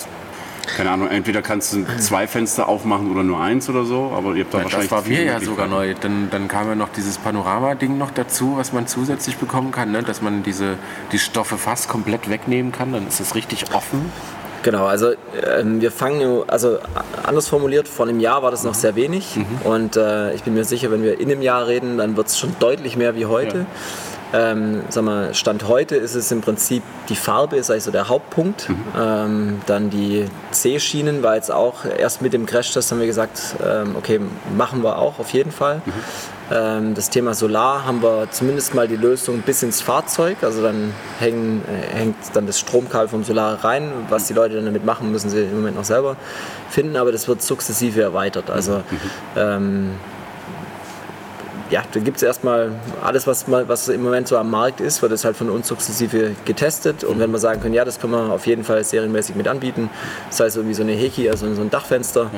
[0.76, 4.44] keine Ahnung, entweder kannst du zwei Fenster aufmachen oder nur eins oder so, aber ihr
[4.44, 5.94] habt da wahrscheinlich Das war mir ja sogar neu.
[5.98, 10.02] Dann, dann kam ja noch dieses Panorama-Ding noch dazu, was man zusätzlich bekommen kann, ne?
[10.02, 10.76] dass man diese,
[11.12, 12.92] die Stoffe fast komplett wegnehmen kann.
[12.92, 14.12] Dann ist es richtig offen.
[14.62, 15.12] Genau, also
[15.58, 16.78] ähm, wir fangen, also
[17.22, 20.64] anders formuliert, vor einem Jahr war das noch sehr wenig und äh, ich bin mir
[20.64, 23.66] sicher, wenn wir in einem Jahr reden, dann wird es schon deutlich mehr wie heute.
[24.32, 28.08] Ähm, sag mal, Stand heute ist es im Prinzip die Farbe, ist eigentlich so der
[28.08, 28.68] Hauptpunkt.
[28.98, 33.94] Ähm, dann die C-Schienen war jetzt auch erst mit dem Crashtest haben wir gesagt, ähm,
[33.96, 34.20] okay,
[34.56, 35.80] machen wir auch auf jeden Fall.
[36.50, 40.38] Ähm, das Thema Solar haben wir zumindest mal die Lösung bis ins Fahrzeug.
[40.42, 43.92] Also dann hängen, äh, hängt dann das Stromkabel vom Solar rein.
[44.08, 46.16] Was die Leute dann damit machen, müssen sie im Moment noch selber
[46.70, 46.96] finden.
[46.96, 48.50] Aber das wird sukzessive erweitert.
[48.50, 48.82] Also
[49.36, 49.92] ähm,
[51.70, 52.70] ja, da gibt es erstmal
[53.02, 55.68] alles, was, mal, was im Moment so am Markt ist, wird es halt von uns
[55.68, 57.02] sukzessive getestet.
[57.04, 59.90] Und wenn wir sagen können, ja, das können wir auf jeden Fall serienmäßig mit anbieten,
[60.28, 62.30] das heißt irgendwie so eine Heki, also so ein Dachfenster,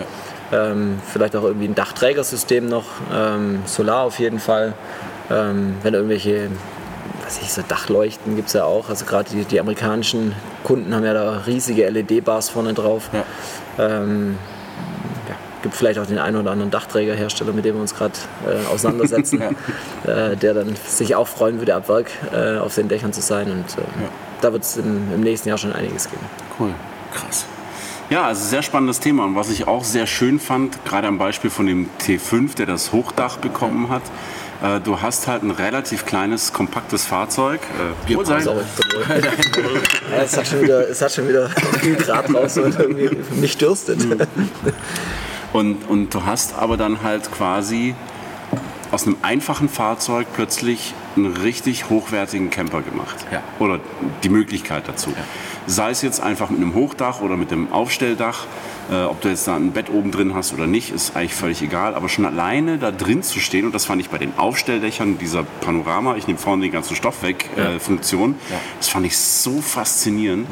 [0.52, 4.74] ähm, vielleicht auch irgendwie ein Dachträgersystem noch, ähm, Solar auf jeden Fall.
[5.30, 6.48] Ähm, wenn irgendwelche,
[7.22, 11.04] was ich so Dachleuchten gibt es ja auch, also gerade die, die amerikanischen Kunden haben
[11.04, 13.10] ja da riesige LED-Bars vorne drauf.
[13.78, 14.57] Ähm, ja,
[15.62, 18.14] gibt vielleicht auch den einen oder anderen Dachträgerhersteller, mit dem wir uns gerade
[18.46, 19.40] äh, auseinandersetzen,
[20.06, 23.50] äh, der dann sich auch freuen würde, ab Werk äh, auf den Dächern zu sein.
[23.50, 23.86] Und äh,
[24.40, 26.24] da wird es im, im nächsten Jahr schon einiges geben.
[26.58, 26.70] Cool.
[27.12, 27.46] Krass.
[28.10, 29.24] Ja, also sehr spannendes Thema.
[29.24, 32.92] Und was ich auch sehr schön fand, gerade am Beispiel von dem T5, der das
[32.92, 34.02] Hochdach bekommen hat,
[34.62, 37.60] äh, du hast halt ein relativ kleines, kompaktes Fahrzeug.
[38.08, 38.42] Äh, Wohlsein.
[38.42, 38.62] Sorry.
[40.10, 41.48] ja, es, hat schon wieder, es hat schon wieder
[41.80, 44.00] viel Grad draußen und irgendwie mich dürstet.
[45.58, 47.96] Und, und du hast aber dann halt quasi
[48.92, 53.16] aus einem einfachen Fahrzeug plötzlich einen richtig hochwertigen Camper gemacht.
[53.32, 53.42] Ja.
[53.58, 53.80] Oder
[54.22, 55.12] die Möglichkeit dazu.
[55.66, 58.46] Sei es jetzt einfach mit einem Hochdach oder mit einem Aufstelldach.
[58.88, 61.60] Äh, ob du jetzt da ein Bett oben drin hast oder nicht, ist eigentlich völlig
[61.60, 61.96] egal.
[61.96, 65.42] Aber schon alleine da drin zu stehen, und das fand ich bei den Aufstelldächern dieser
[65.42, 68.36] Panorama, ich nehme vorne den ganzen Stoff weg, äh, Funktion,
[68.78, 70.46] das fand ich so faszinierend.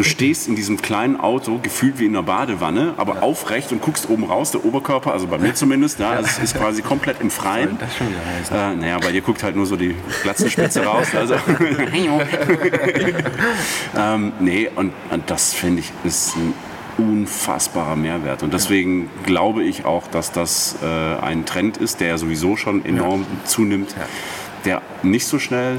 [0.00, 4.08] Du stehst in diesem kleinen Auto, gefühlt wie in einer Badewanne, aber aufrecht und guckst
[4.08, 7.76] oben raus, der Oberkörper, also bei mir zumindest, ja, es ist quasi komplett im Freien.
[7.78, 8.56] Das schon wieder heißen.
[8.56, 11.08] Äh, naja, bei dir guckt halt nur so die Glatzenspitze raus.
[11.14, 11.34] Also.
[13.94, 16.54] ähm, nee, und, und das finde ich ist ein
[16.96, 18.42] unfassbarer Mehrwert.
[18.42, 22.86] Und deswegen glaube ich auch, dass das äh, ein Trend ist, der ja sowieso schon
[22.86, 23.94] enorm zunimmt,
[24.64, 25.76] der nicht so schnell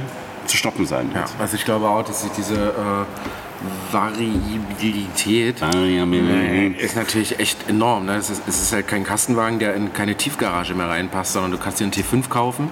[0.52, 3.06] zu stoppen sein Ja, also ich glaube auch, dass sich diese äh,
[3.94, 6.76] Variabilität Mhm.
[6.78, 8.06] ist natürlich echt enorm.
[8.06, 8.16] Ne?
[8.16, 11.58] Es, ist, es ist halt kein Kastenwagen, der in keine Tiefgarage mehr reinpasst, sondern du
[11.58, 12.70] kannst dir einen T5 kaufen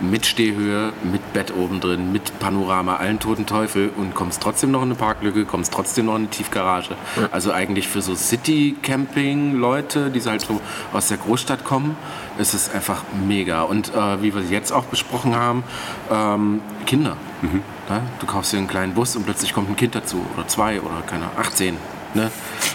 [0.00, 4.82] mit Stehhöhe, mit Bett oben drin, mit Panorama, allen toten Teufel und kommst trotzdem noch
[4.82, 6.96] in eine Parklücke, kommst trotzdem noch in eine Tiefgarage.
[7.30, 10.60] Also eigentlich für so City-Camping-Leute, die halt so
[10.92, 11.96] aus der Großstadt kommen,
[12.38, 13.62] ist es einfach mega.
[13.62, 15.64] Und äh, wie wir jetzt auch besprochen haben,
[16.10, 17.16] ähm, Kinder.
[17.42, 18.02] Ne?
[18.20, 21.02] Du kaufst dir einen kleinen Bus und plötzlich kommt ein Kind dazu oder zwei oder
[21.06, 21.76] keine Ahnung, 18.
[22.14, 22.30] Ne?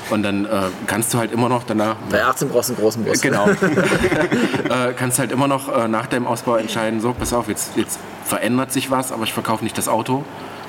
[0.09, 0.49] Und dann äh,
[0.87, 3.21] kannst du halt immer noch danach Bei 18 brauchst du einen großen Bus.
[3.21, 3.49] Genau.
[4.69, 7.99] äh, kannst halt immer noch äh, nach deinem Ausbau entscheiden, so, pass auf, jetzt, jetzt
[8.23, 10.23] verändert sich was, aber ich verkaufe nicht das Auto,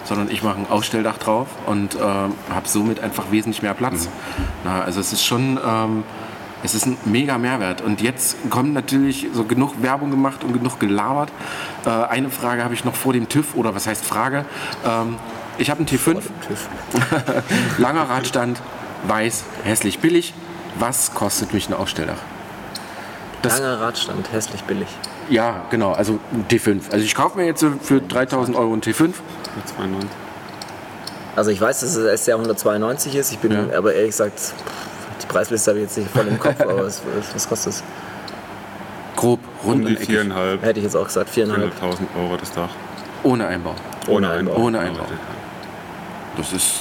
[0.04, 2.32] sondern ich mache ein Ausstelldach drauf und äh, habe
[2.64, 4.08] somit einfach wesentlich mehr Platz.
[4.64, 6.04] Na, also es ist schon, ähm,
[6.62, 7.80] es ist ein mega Mehrwert.
[7.82, 11.30] Und jetzt kommt natürlich so genug Werbung gemacht und genug gelabert.
[11.84, 14.44] Äh, eine Frage habe ich noch vor dem TÜV, oder was heißt Frage?
[14.84, 15.16] Ähm,
[15.59, 16.20] ich habe einen T5,
[17.78, 18.61] langer Radstand,
[19.07, 20.34] weiß, hässlich, billig.
[20.78, 22.18] Was kostet mich ein Ausstelldach?
[23.42, 24.88] Das- Langer Radstand, hässlich billig.
[25.28, 26.90] Ja, genau, also ein T5.
[26.92, 29.12] Also ich kaufe mir jetzt für 3000 Euro ein T5.
[29.76, 30.11] 92.
[31.34, 33.76] Also ich weiß, dass es SR 192 ist, ich bin Ja.
[33.76, 34.40] aber ehrlich gesagt,
[35.22, 37.02] die Preisliste habe ich jetzt nicht voll im Kopf, aber was,
[37.34, 37.82] was kostet es?
[39.16, 41.70] Grob, rund Um die viereinhalb, Hätte ich jetzt auch gesagt, 4,5 400.000
[42.18, 42.68] Euro das Dach.
[43.22, 43.74] Ohne Einbau.
[44.07, 44.54] ohne Einbau.
[44.57, 45.04] Ohne Einbau.
[46.37, 46.80] Das ist,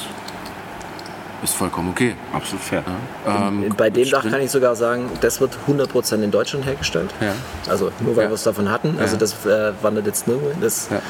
[1.44, 2.16] ist vollkommen okay.
[2.34, 2.84] Absolut fair.
[3.28, 7.12] Ähm, Bei dem Dach kann ich sogar sagen, das wird 100% in Deutschland hergestellt.
[7.22, 7.34] Ja.
[7.70, 8.30] Also nur weil Ja.
[8.32, 8.98] wir es davon hatten.
[9.00, 9.20] Also Ja.
[9.20, 10.52] das äh, wandert jetzt nirgendwo.
[10.52, 10.60] hin.
[10.62, 11.02] Das, Ja.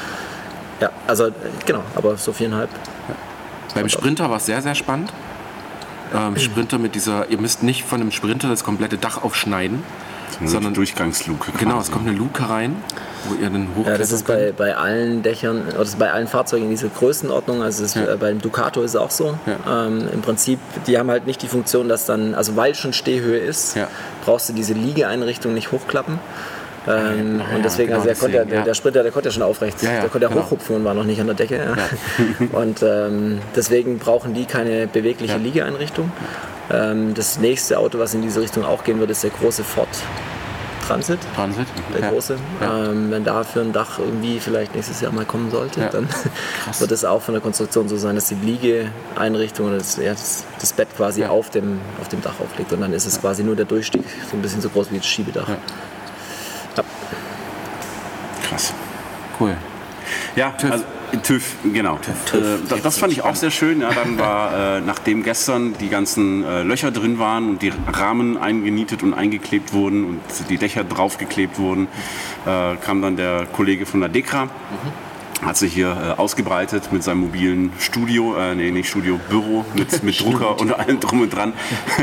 [0.80, 0.90] ja.
[1.06, 1.32] also äh,
[1.64, 2.70] genau, aber so viereinhalb.
[3.74, 5.12] Beim Sprinter war es sehr, sehr spannend.
[6.14, 9.82] Ähm, Sprinter mit dieser, ihr müsst nicht von einem Sprinter das komplette Dach aufschneiden,
[10.34, 11.52] Sondern sondern Durchgangsluke.
[11.58, 11.86] genau, quasi.
[11.86, 12.76] es kommt eine Luke rein,
[13.28, 16.12] wo ihr dann Ja, hochklettern das ist bei, bei allen Dächern, oder das ist bei
[16.12, 18.12] allen Fahrzeugen in dieser Größenordnung, also das, Ja.
[18.12, 19.38] äh, beim Ducato ist es auch so.
[19.46, 19.86] Ja.
[19.86, 23.38] Ähm, Im Prinzip, die haben halt nicht die Funktion, dass dann, also weil schon Stehhöhe
[23.38, 23.88] ist, Ja.
[24.24, 26.18] brauchst du diese Liegeeinrichtung nicht hochklappen.
[26.88, 28.64] Ähm, Ja, und deswegen, genau also der, konnte, deswegen, der, ja.
[28.64, 30.44] der Sprinter, der konnte ja schon aufrecht, Ja, ja, der konnte ja genau.
[30.44, 31.56] hochhupfen und war noch nicht an der Decke.
[31.56, 32.46] Ja.
[32.58, 35.38] und ähm, deswegen brauchen die keine bewegliche Ja.
[35.38, 36.12] Liegeeinrichtung.
[36.70, 39.88] Ähm, das nächste Auto, was in diese Richtung auch gehen wird, ist der große Ford
[40.86, 41.66] Transit Transit.
[41.94, 42.10] der Ja.
[42.10, 42.36] große.
[42.60, 42.84] Ja.
[42.90, 45.88] Ähm, wenn da für ein Dach irgendwie vielleicht nächstes Jahr mal kommen sollte, Ja.
[45.88, 46.08] dann
[46.78, 50.44] wird es auch von der Konstruktion so sein, dass die Liegeeinrichtung oder das, ja, das,
[50.60, 51.30] das Bett quasi Ja.
[51.30, 52.72] auf, dem, auf dem Dach aufliegt.
[52.72, 55.06] Und dann ist es quasi nur der Durchstieg, so ein bisschen so groß wie das
[55.06, 55.48] Schiebedach.
[55.48, 55.56] Ja.
[58.48, 58.72] Krass.
[59.40, 59.56] Cool.
[60.36, 60.84] Ja, also
[61.22, 61.96] TÜV, genau.
[61.96, 63.80] Äh, das, das fand ich auch sehr schön.
[63.80, 68.36] Ja, dann war, äh, nachdem gestern die ganzen äh, Löcher drin waren und die Rahmen
[68.36, 71.88] eingenietet und eingeklebt wurden und die Dächer draufgeklebt wurden,
[72.44, 74.48] äh, kam dann der Kollege von der Dekra.
[75.42, 80.02] Hat sich hier äh, ausgebreitet mit seinem mobilen Studio, äh, nee, nicht Studio, Büro mit,
[80.02, 81.52] mit Drucker und allem drum und dran.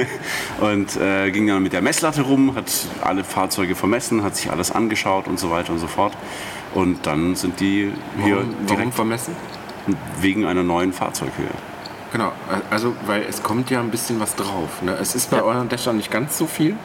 [0.62, 2.66] und äh, ging dann mit der Messlatte rum, hat
[3.02, 6.14] alle Fahrzeuge vermessen, hat sich alles angeschaut und so weiter und so fort.
[6.76, 7.92] Und dann sind die
[8.24, 9.36] hier Warum, warum direkt vermessen?
[10.22, 11.48] wegen einer neuen Fahrzeughöhe.
[12.14, 12.32] Genau,
[12.70, 14.82] also weil es kommt ja ein bisschen was drauf.
[14.84, 14.96] Ne?
[15.02, 16.76] Es ist bei euren Dächern nicht ganz so viel.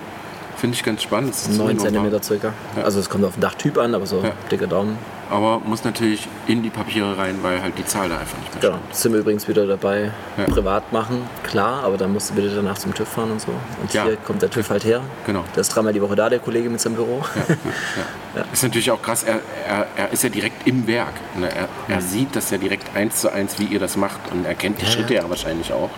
[0.57, 1.31] Finde ich ganz spannend.
[1.31, 2.11] Es ist 9 ziemlich normal.
[2.11, 2.53] cm circa.
[2.83, 4.33] Also es kommt auf den Dachtyp an, aber so Ja.
[4.51, 4.97] dicker Daumen.
[5.31, 8.63] Aber muss natürlich in die Papiere rein, weil halt die Zahl da einfach nicht mehr
[8.63, 8.79] Genau.
[8.89, 10.45] Das sind wir übrigens wieder dabei, Ja.
[10.45, 11.23] privat machen.
[11.43, 13.53] Klar, aber dann musst du bitte danach zum TÜV fahren und so.
[13.83, 14.05] Und Ja.
[14.05, 15.03] hier kommt der TÜV halt her.
[15.27, 15.45] Genau.
[15.55, 17.23] Der ist dreimal die Woche da, der Kollege mit seinem Büro.
[18.53, 21.15] Ist natürlich auch krass, er, er, er ist ja direkt im Werk.
[21.37, 21.51] Ne?
[21.53, 24.55] Er, er sieht das ja direkt eins zu eins, wie ihr das macht und er
[24.55, 25.23] kennt die Ja, Schritte ja.
[25.23, 25.91] ja wahrscheinlich auch.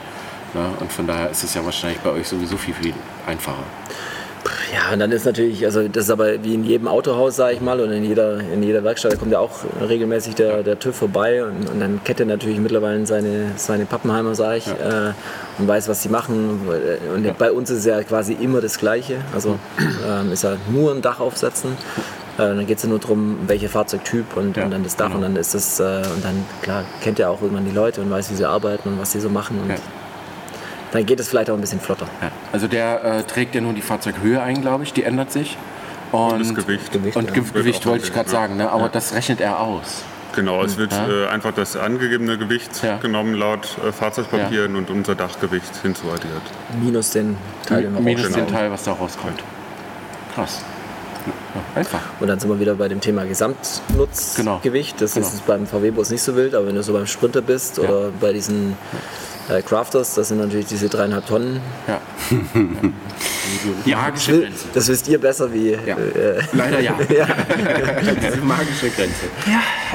[0.55, 0.65] Ne?
[0.81, 2.95] Und von daher ist es ja wahrscheinlich bei euch sowieso viel, viel
[3.27, 3.63] einfacher.
[4.73, 7.61] Ja, und dann ist natürlich, also das ist aber wie in jedem Autohaus, sage ich
[7.61, 9.51] mal, und in jeder, in jeder Werkstatt, da kommt ja auch
[9.87, 14.35] regelmäßig der, der TÜV vorbei und, und dann kennt er natürlich mittlerweile seine, seine Pappenheimer,
[14.35, 15.13] sage ich, äh,
[15.59, 16.61] und weiß, was sie machen.
[17.15, 19.19] Und bei uns ist es ja quasi immer das Gleiche.
[19.35, 19.59] Also
[20.09, 21.73] ähm, ist ja nur ein Dach aufsetzen.
[22.39, 25.07] Äh, dann geht es ja nur darum, welcher Fahrzeugtyp und, Ja, und dann das Dach
[25.07, 25.17] genau.
[25.19, 25.83] und dann ist das, äh,
[26.15, 29.01] und dann, klar, kennt er auch irgendwann die Leute und weiß, wie sie arbeiten und
[29.01, 29.59] was sie so machen.
[29.63, 29.77] Und Ja.
[30.93, 32.07] Dann geht es vielleicht auch ein bisschen flotter.
[32.21, 32.31] Ja.
[32.53, 35.57] Also der äh, trägt ja nur die Fahrzeughöhe ein, glaube ich, die ändert sich.
[36.13, 36.91] Und, Das Gewicht.
[36.91, 37.33] Gewicht, Und ja.
[37.35, 38.33] Ge Gewicht wollte ich gerade ja.
[38.33, 38.71] sagen, ne?
[38.71, 40.03] aber das rechnet er aus.
[40.35, 41.09] Genau, es wird Ja.
[41.09, 42.99] äh, einfach das angegebene Gewicht Ja.
[42.99, 46.43] genommen laut äh, Fahrzeugpapieren und unser Dachgewicht hinzuaddiert.
[46.81, 47.37] Minus den
[47.67, 49.41] Teil, den Minus den Teil, was da rauskommt.
[50.35, 50.63] Krass.
[51.27, 52.01] Ja, einfach.
[52.21, 54.37] Und dann sind wir wieder bei dem Thema Gesamtnutzgewicht.
[54.97, 55.01] Genau.
[55.01, 55.27] Das Genau.
[55.27, 58.33] ist beim VW-Bus nicht so wild, aber wenn du so beim Sprinter bist oder bei
[58.33, 58.77] diesen
[59.63, 61.61] Crafters, das sind natürlich diese dreieinhalb Tonnen.
[61.89, 62.01] Ja.
[63.87, 64.65] Die magische Das, Grenze.
[64.75, 65.71] das wisst ihr besser wie.
[65.71, 65.97] Ja.
[65.97, 66.95] Äh, Leider ja.
[67.17, 67.27] ja.
[68.23, 69.27] Diese magische Grenze.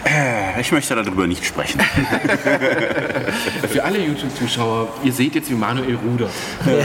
[0.05, 1.79] Äh, Ich möchte darüber nicht sprechen.
[3.71, 6.29] Für alle YouTube-Zuschauer, ihr seht jetzt, wie Manuel rudert.
[6.65, 6.83] Äh,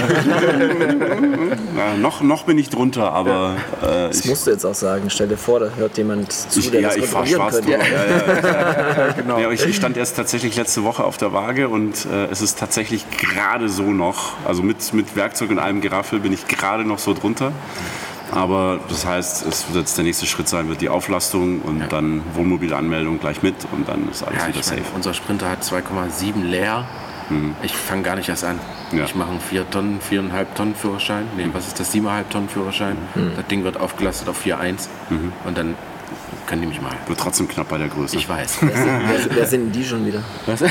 [1.98, 5.10] noch, noch bin ich drunter, aber äh, Das ich, musst du jetzt auch sagen.
[5.10, 7.66] Stell dir vor, da hört jemand zu, ich, der ja, das ich fahre kontrollieren schwarz
[7.66, 7.72] könnte.
[7.72, 9.38] Ja, ja, genau.
[9.38, 12.58] ja, ich, ich stand erst tatsächlich letzte Woche auf der Waage und äh, es ist
[12.58, 16.98] tatsächlich gerade so noch, also mit, mit Werkzeug und allem Geraffel bin ich gerade noch
[16.98, 17.52] so drunter.
[18.32, 22.22] Aber das heißt, es wird jetzt der nächste Schritt sein, wird die Auflastung und dann
[22.34, 24.80] Wohnmobilanmeldung gleich mit und dann ist alles Ja, wieder ich safe.
[24.82, 26.84] meine, unser Sprinter hat 2,7 leer.
[27.62, 28.58] Ich fange gar nicht erst an.
[28.92, 29.04] Ja.
[29.04, 31.26] Ich mache einen 4 Tonnen, 4,5 Tonnen Führerschein.
[31.36, 31.92] Nee, was ist das?
[31.94, 32.96] 7,5 Tonnen Führerschein.
[33.36, 34.88] Das Ding wird aufgelastet auf 4,1.
[35.44, 35.76] Und dann
[36.46, 36.90] können die mich mal.
[37.06, 38.16] Wird trotzdem knapp bei der Größe.
[38.16, 38.58] Ich weiß.
[38.62, 40.22] Wer, wer, wer sind die schon wieder?
[40.46, 40.60] Was?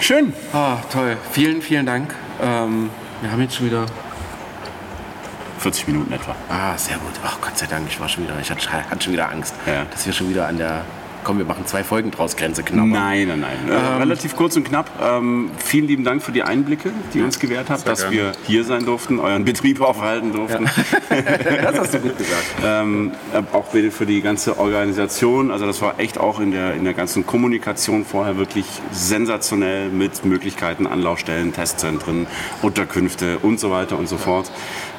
[0.00, 0.32] Schön.
[0.52, 1.16] Ah, toll.
[1.32, 2.14] Vielen, vielen Dank.
[2.40, 2.90] Ähm,
[3.20, 3.86] wir haben jetzt schon wieder.
[5.58, 6.36] 40 Minuten etwa.
[6.48, 7.12] Ah, sehr gut.
[7.24, 8.38] Ach Gott sei Dank, ich war schon wieder.
[8.40, 9.84] Ich hatte, hatte schon wieder Angst, Ja.
[9.90, 10.82] dass wir schon wieder an der
[11.28, 12.86] komm, wir machen zwei Folgen draus, Grenze knapp.
[12.86, 13.68] Nein, nein, nein.
[13.68, 14.90] Äh, relativ kurz und knapp.
[14.98, 18.16] Ähm, vielen lieben Dank für die Einblicke, die ihr uns gewährt habt, dass gerne.
[18.16, 20.66] wir hier sein durften, euren Betrieb aufhalten durften.
[21.68, 22.44] Das hast du gut gesagt.
[22.64, 25.50] Ähm, äh, auch bitte für die ganze Organisation.
[25.50, 30.24] Also das war echt auch in der, in der ganzen Kommunikation vorher wirklich sensationell mit
[30.24, 32.26] Möglichkeiten, Anlaufstellen, Testzentren,
[32.62, 34.50] Unterkünfte und so weiter und so fort.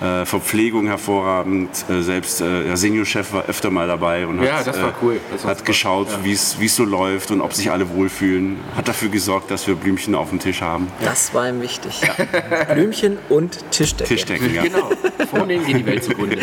[0.01, 1.69] Äh, Verpflegung hervorragend.
[1.89, 4.93] Äh, selbst äh, der Seniorchef war öfter mal dabei und Ja, hat, das war äh,
[5.01, 5.19] cool.
[5.43, 8.57] Hat geschaut, es wie es so läuft und ob sich alle wohlfühlen.
[8.75, 10.87] Hat dafür gesorgt, dass wir Blümchen auf dem Tisch haben.
[11.03, 12.01] Das war ihm wichtig.
[12.73, 14.09] Blümchen und Tischdecke.
[14.09, 14.63] Tischdecken, ja.
[14.63, 14.89] Genau,
[15.29, 16.37] vornehmen geht die Welt zugrunde.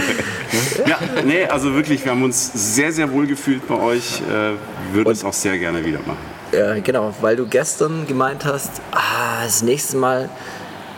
[0.87, 4.21] Ja, nee, also wirklich, wir haben uns sehr, sehr wohl gefühlt bei euch.
[4.21, 6.19] Äh, würden es auch sehr gerne wieder machen.
[6.53, 10.29] Ja, genau, weil du gestern gemeint hast, ah, das nächste Mal,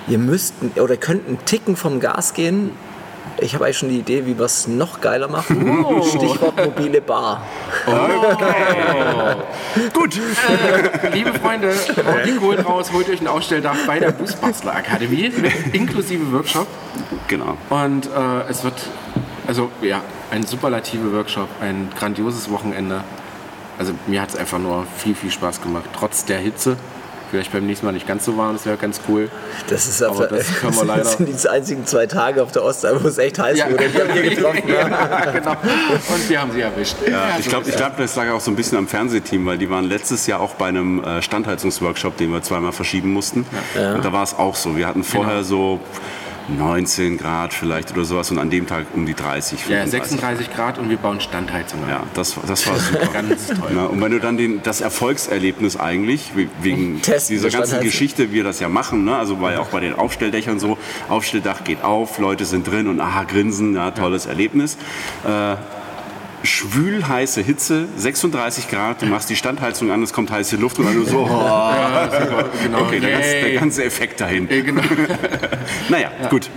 [0.06, 2.70] ihr müsst oder könnt einen Ticken vom Gas gehen.
[3.40, 5.84] Ich habe eigentlich schon die Idee, wie wir es noch geiler machen.
[6.08, 7.42] Stichwort mobile Bar.
[9.92, 10.18] Gut.
[11.12, 11.74] Liebe Freunde,
[12.26, 16.66] die Kohlen raus, holt euch ein Ausstelldach bei der Bußbastler Akademie mit inklusive Workshop.
[17.28, 17.56] Genau.
[17.70, 18.74] Und äh, es wird,
[19.46, 20.00] also ja,
[20.30, 23.04] ein superlative Workshop, ein grandioses Wochenende.
[23.78, 26.76] Also mir hat es einfach nur viel, viel Spaß gemacht, trotz der Hitze.
[27.30, 29.28] Vielleicht beim nächsten Mal nicht ganz so warm, das wäre ganz cool.
[29.68, 32.52] Das ist Aber der, das können wir leider- das sind die einzigen zwei Tage auf
[32.52, 33.88] der Ostalb, wo es echt heiß wurde.
[33.88, 34.62] Die haben wir getroffen.
[34.68, 35.50] ja, genau.
[35.52, 36.96] Und wir haben sie erwischt.
[37.10, 39.58] Ja, ich so glaube, ich glaub, das lag auch so ein bisschen am Fernsehteam, weil
[39.58, 43.46] die waren letztes Jahr auch bei einem äh, Standheizungsworkshop, den wir zweimal verschieben mussten.
[43.74, 44.76] Und da war es auch so.
[44.76, 45.80] Wir hatten vorher so
[46.48, 49.60] 19 Grad vielleicht oder sowas und an dem Tag um die 30.
[49.68, 49.90] Ja, 35.
[50.10, 51.90] 36 Grad und wir bauen Standheizung an.
[51.90, 53.06] Ja, das, das war super.
[53.12, 53.70] Ganz toll.
[53.74, 57.80] Na, und wenn du dann den, das Erfolgserlebnis eigentlich, we- wegen Testen dieser ganzen.
[57.80, 59.16] Geschichte, wir das ja machen, ne?
[59.16, 60.78] also ja auch bei den Aufstelldächern so,
[61.08, 64.76] Aufstelldach geht auf, Leute sind drin und aha, grinsen, ja, tolles Erlebnis.
[65.26, 65.56] Äh,
[66.42, 70.86] schwül heiße Hitze, 36 Grad, du machst die Standheizung an, es kommt heiße Luft und
[70.86, 72.80] dann nur so, oh, Genau.
[72.82, 74.48] okay, der ganze, der ganze Effekt dahin.
[74.50, 74.82] Äh, genau.
[75.88, 76.48] Naja, gut.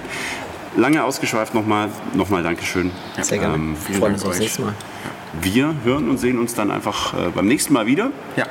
[0.77, 2.91] Lange ausgeschweift nochmal, nochmal Dankeschön.
[3.21, 3.55] Sehr gerne.
[3.55, 4.39] Ähm, vielen Freuen Dank uns euch.
[4.39, 4.73] nächste Mal.
[5.41, 8.11] wir hören und sehen uns dann einfach äh, beim nächsten Mal wieder.
[8.37, 8.45] Ja.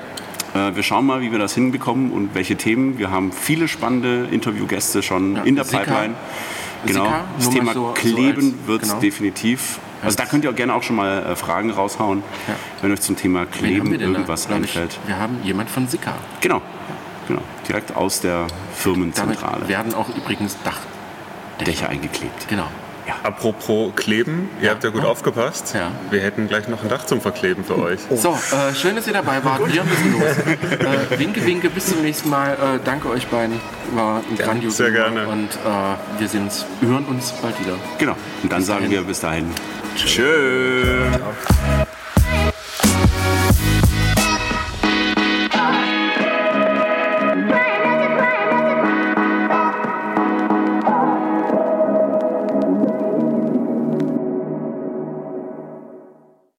[0.68, 2.98] Äh, wir schauen mal, wie wir das hinbekommen und welche Themen.
[2.98, 5.78] Wir haben viele spannende Interviewgäste schon Ja, in der Sika.
[5.78, 6.14] Pipeline.
[6.86, 7.04] Genau.
[7.04, 9.00] Sika, das Thema so- so Kleben als- wird es genau.
[9.00, 9.78] definitiv.
[10.03, 12.55] Also da könnt ihr auch gerne auch schon mal äh, Fragen raushauen, Ja.
[12.82, 14.55] wenn euch zum Thema Kleben irgendwas da?
[14.55, 14.98] Glaub ich, einfällt.
[15.07, 16.14] Wir haben jemand von Sika.
[16.40, 16.62] Genau.
[17.28, 17.42] genau.
[17.68, 19.68] Direkt aus der Damit Firmenzentrale.
[19.68, 20.78] werden auch übrigens Dach.
[21.66, 22.48] Dächer eingeklebt.
[22.48, 22.66] Genau.
[23.22, 25.74] Apropos Kleben, ihr habt ja gut aufgepasst.
[25.74, 25.90] Ja.
[26.11, 28.00] Wir hätten gleich noch ein Dach zum Verkleben für euch.
[28.14, 29.61] So, äh, schön, dass ihr dabei wart.
[29.72, 30.22] Wir müssen los.
[31.12, 32.52] äh, winke, winke, bis zum nächsten Mal.
[32.52, 33.61] Äh, danke euch beiden.
[33.94, 35.26] War ein grandioses sehr gerne.
[35.28, 37.76] Und äh, wir sehen uns, hören uns bald wieder.
[37.98, 38.16] Genau.
[38.42, 38.92] Und dann sagen dahin.
[38.92, 39.50] wir bis dahin.
[39.96, 41.11] Tschö.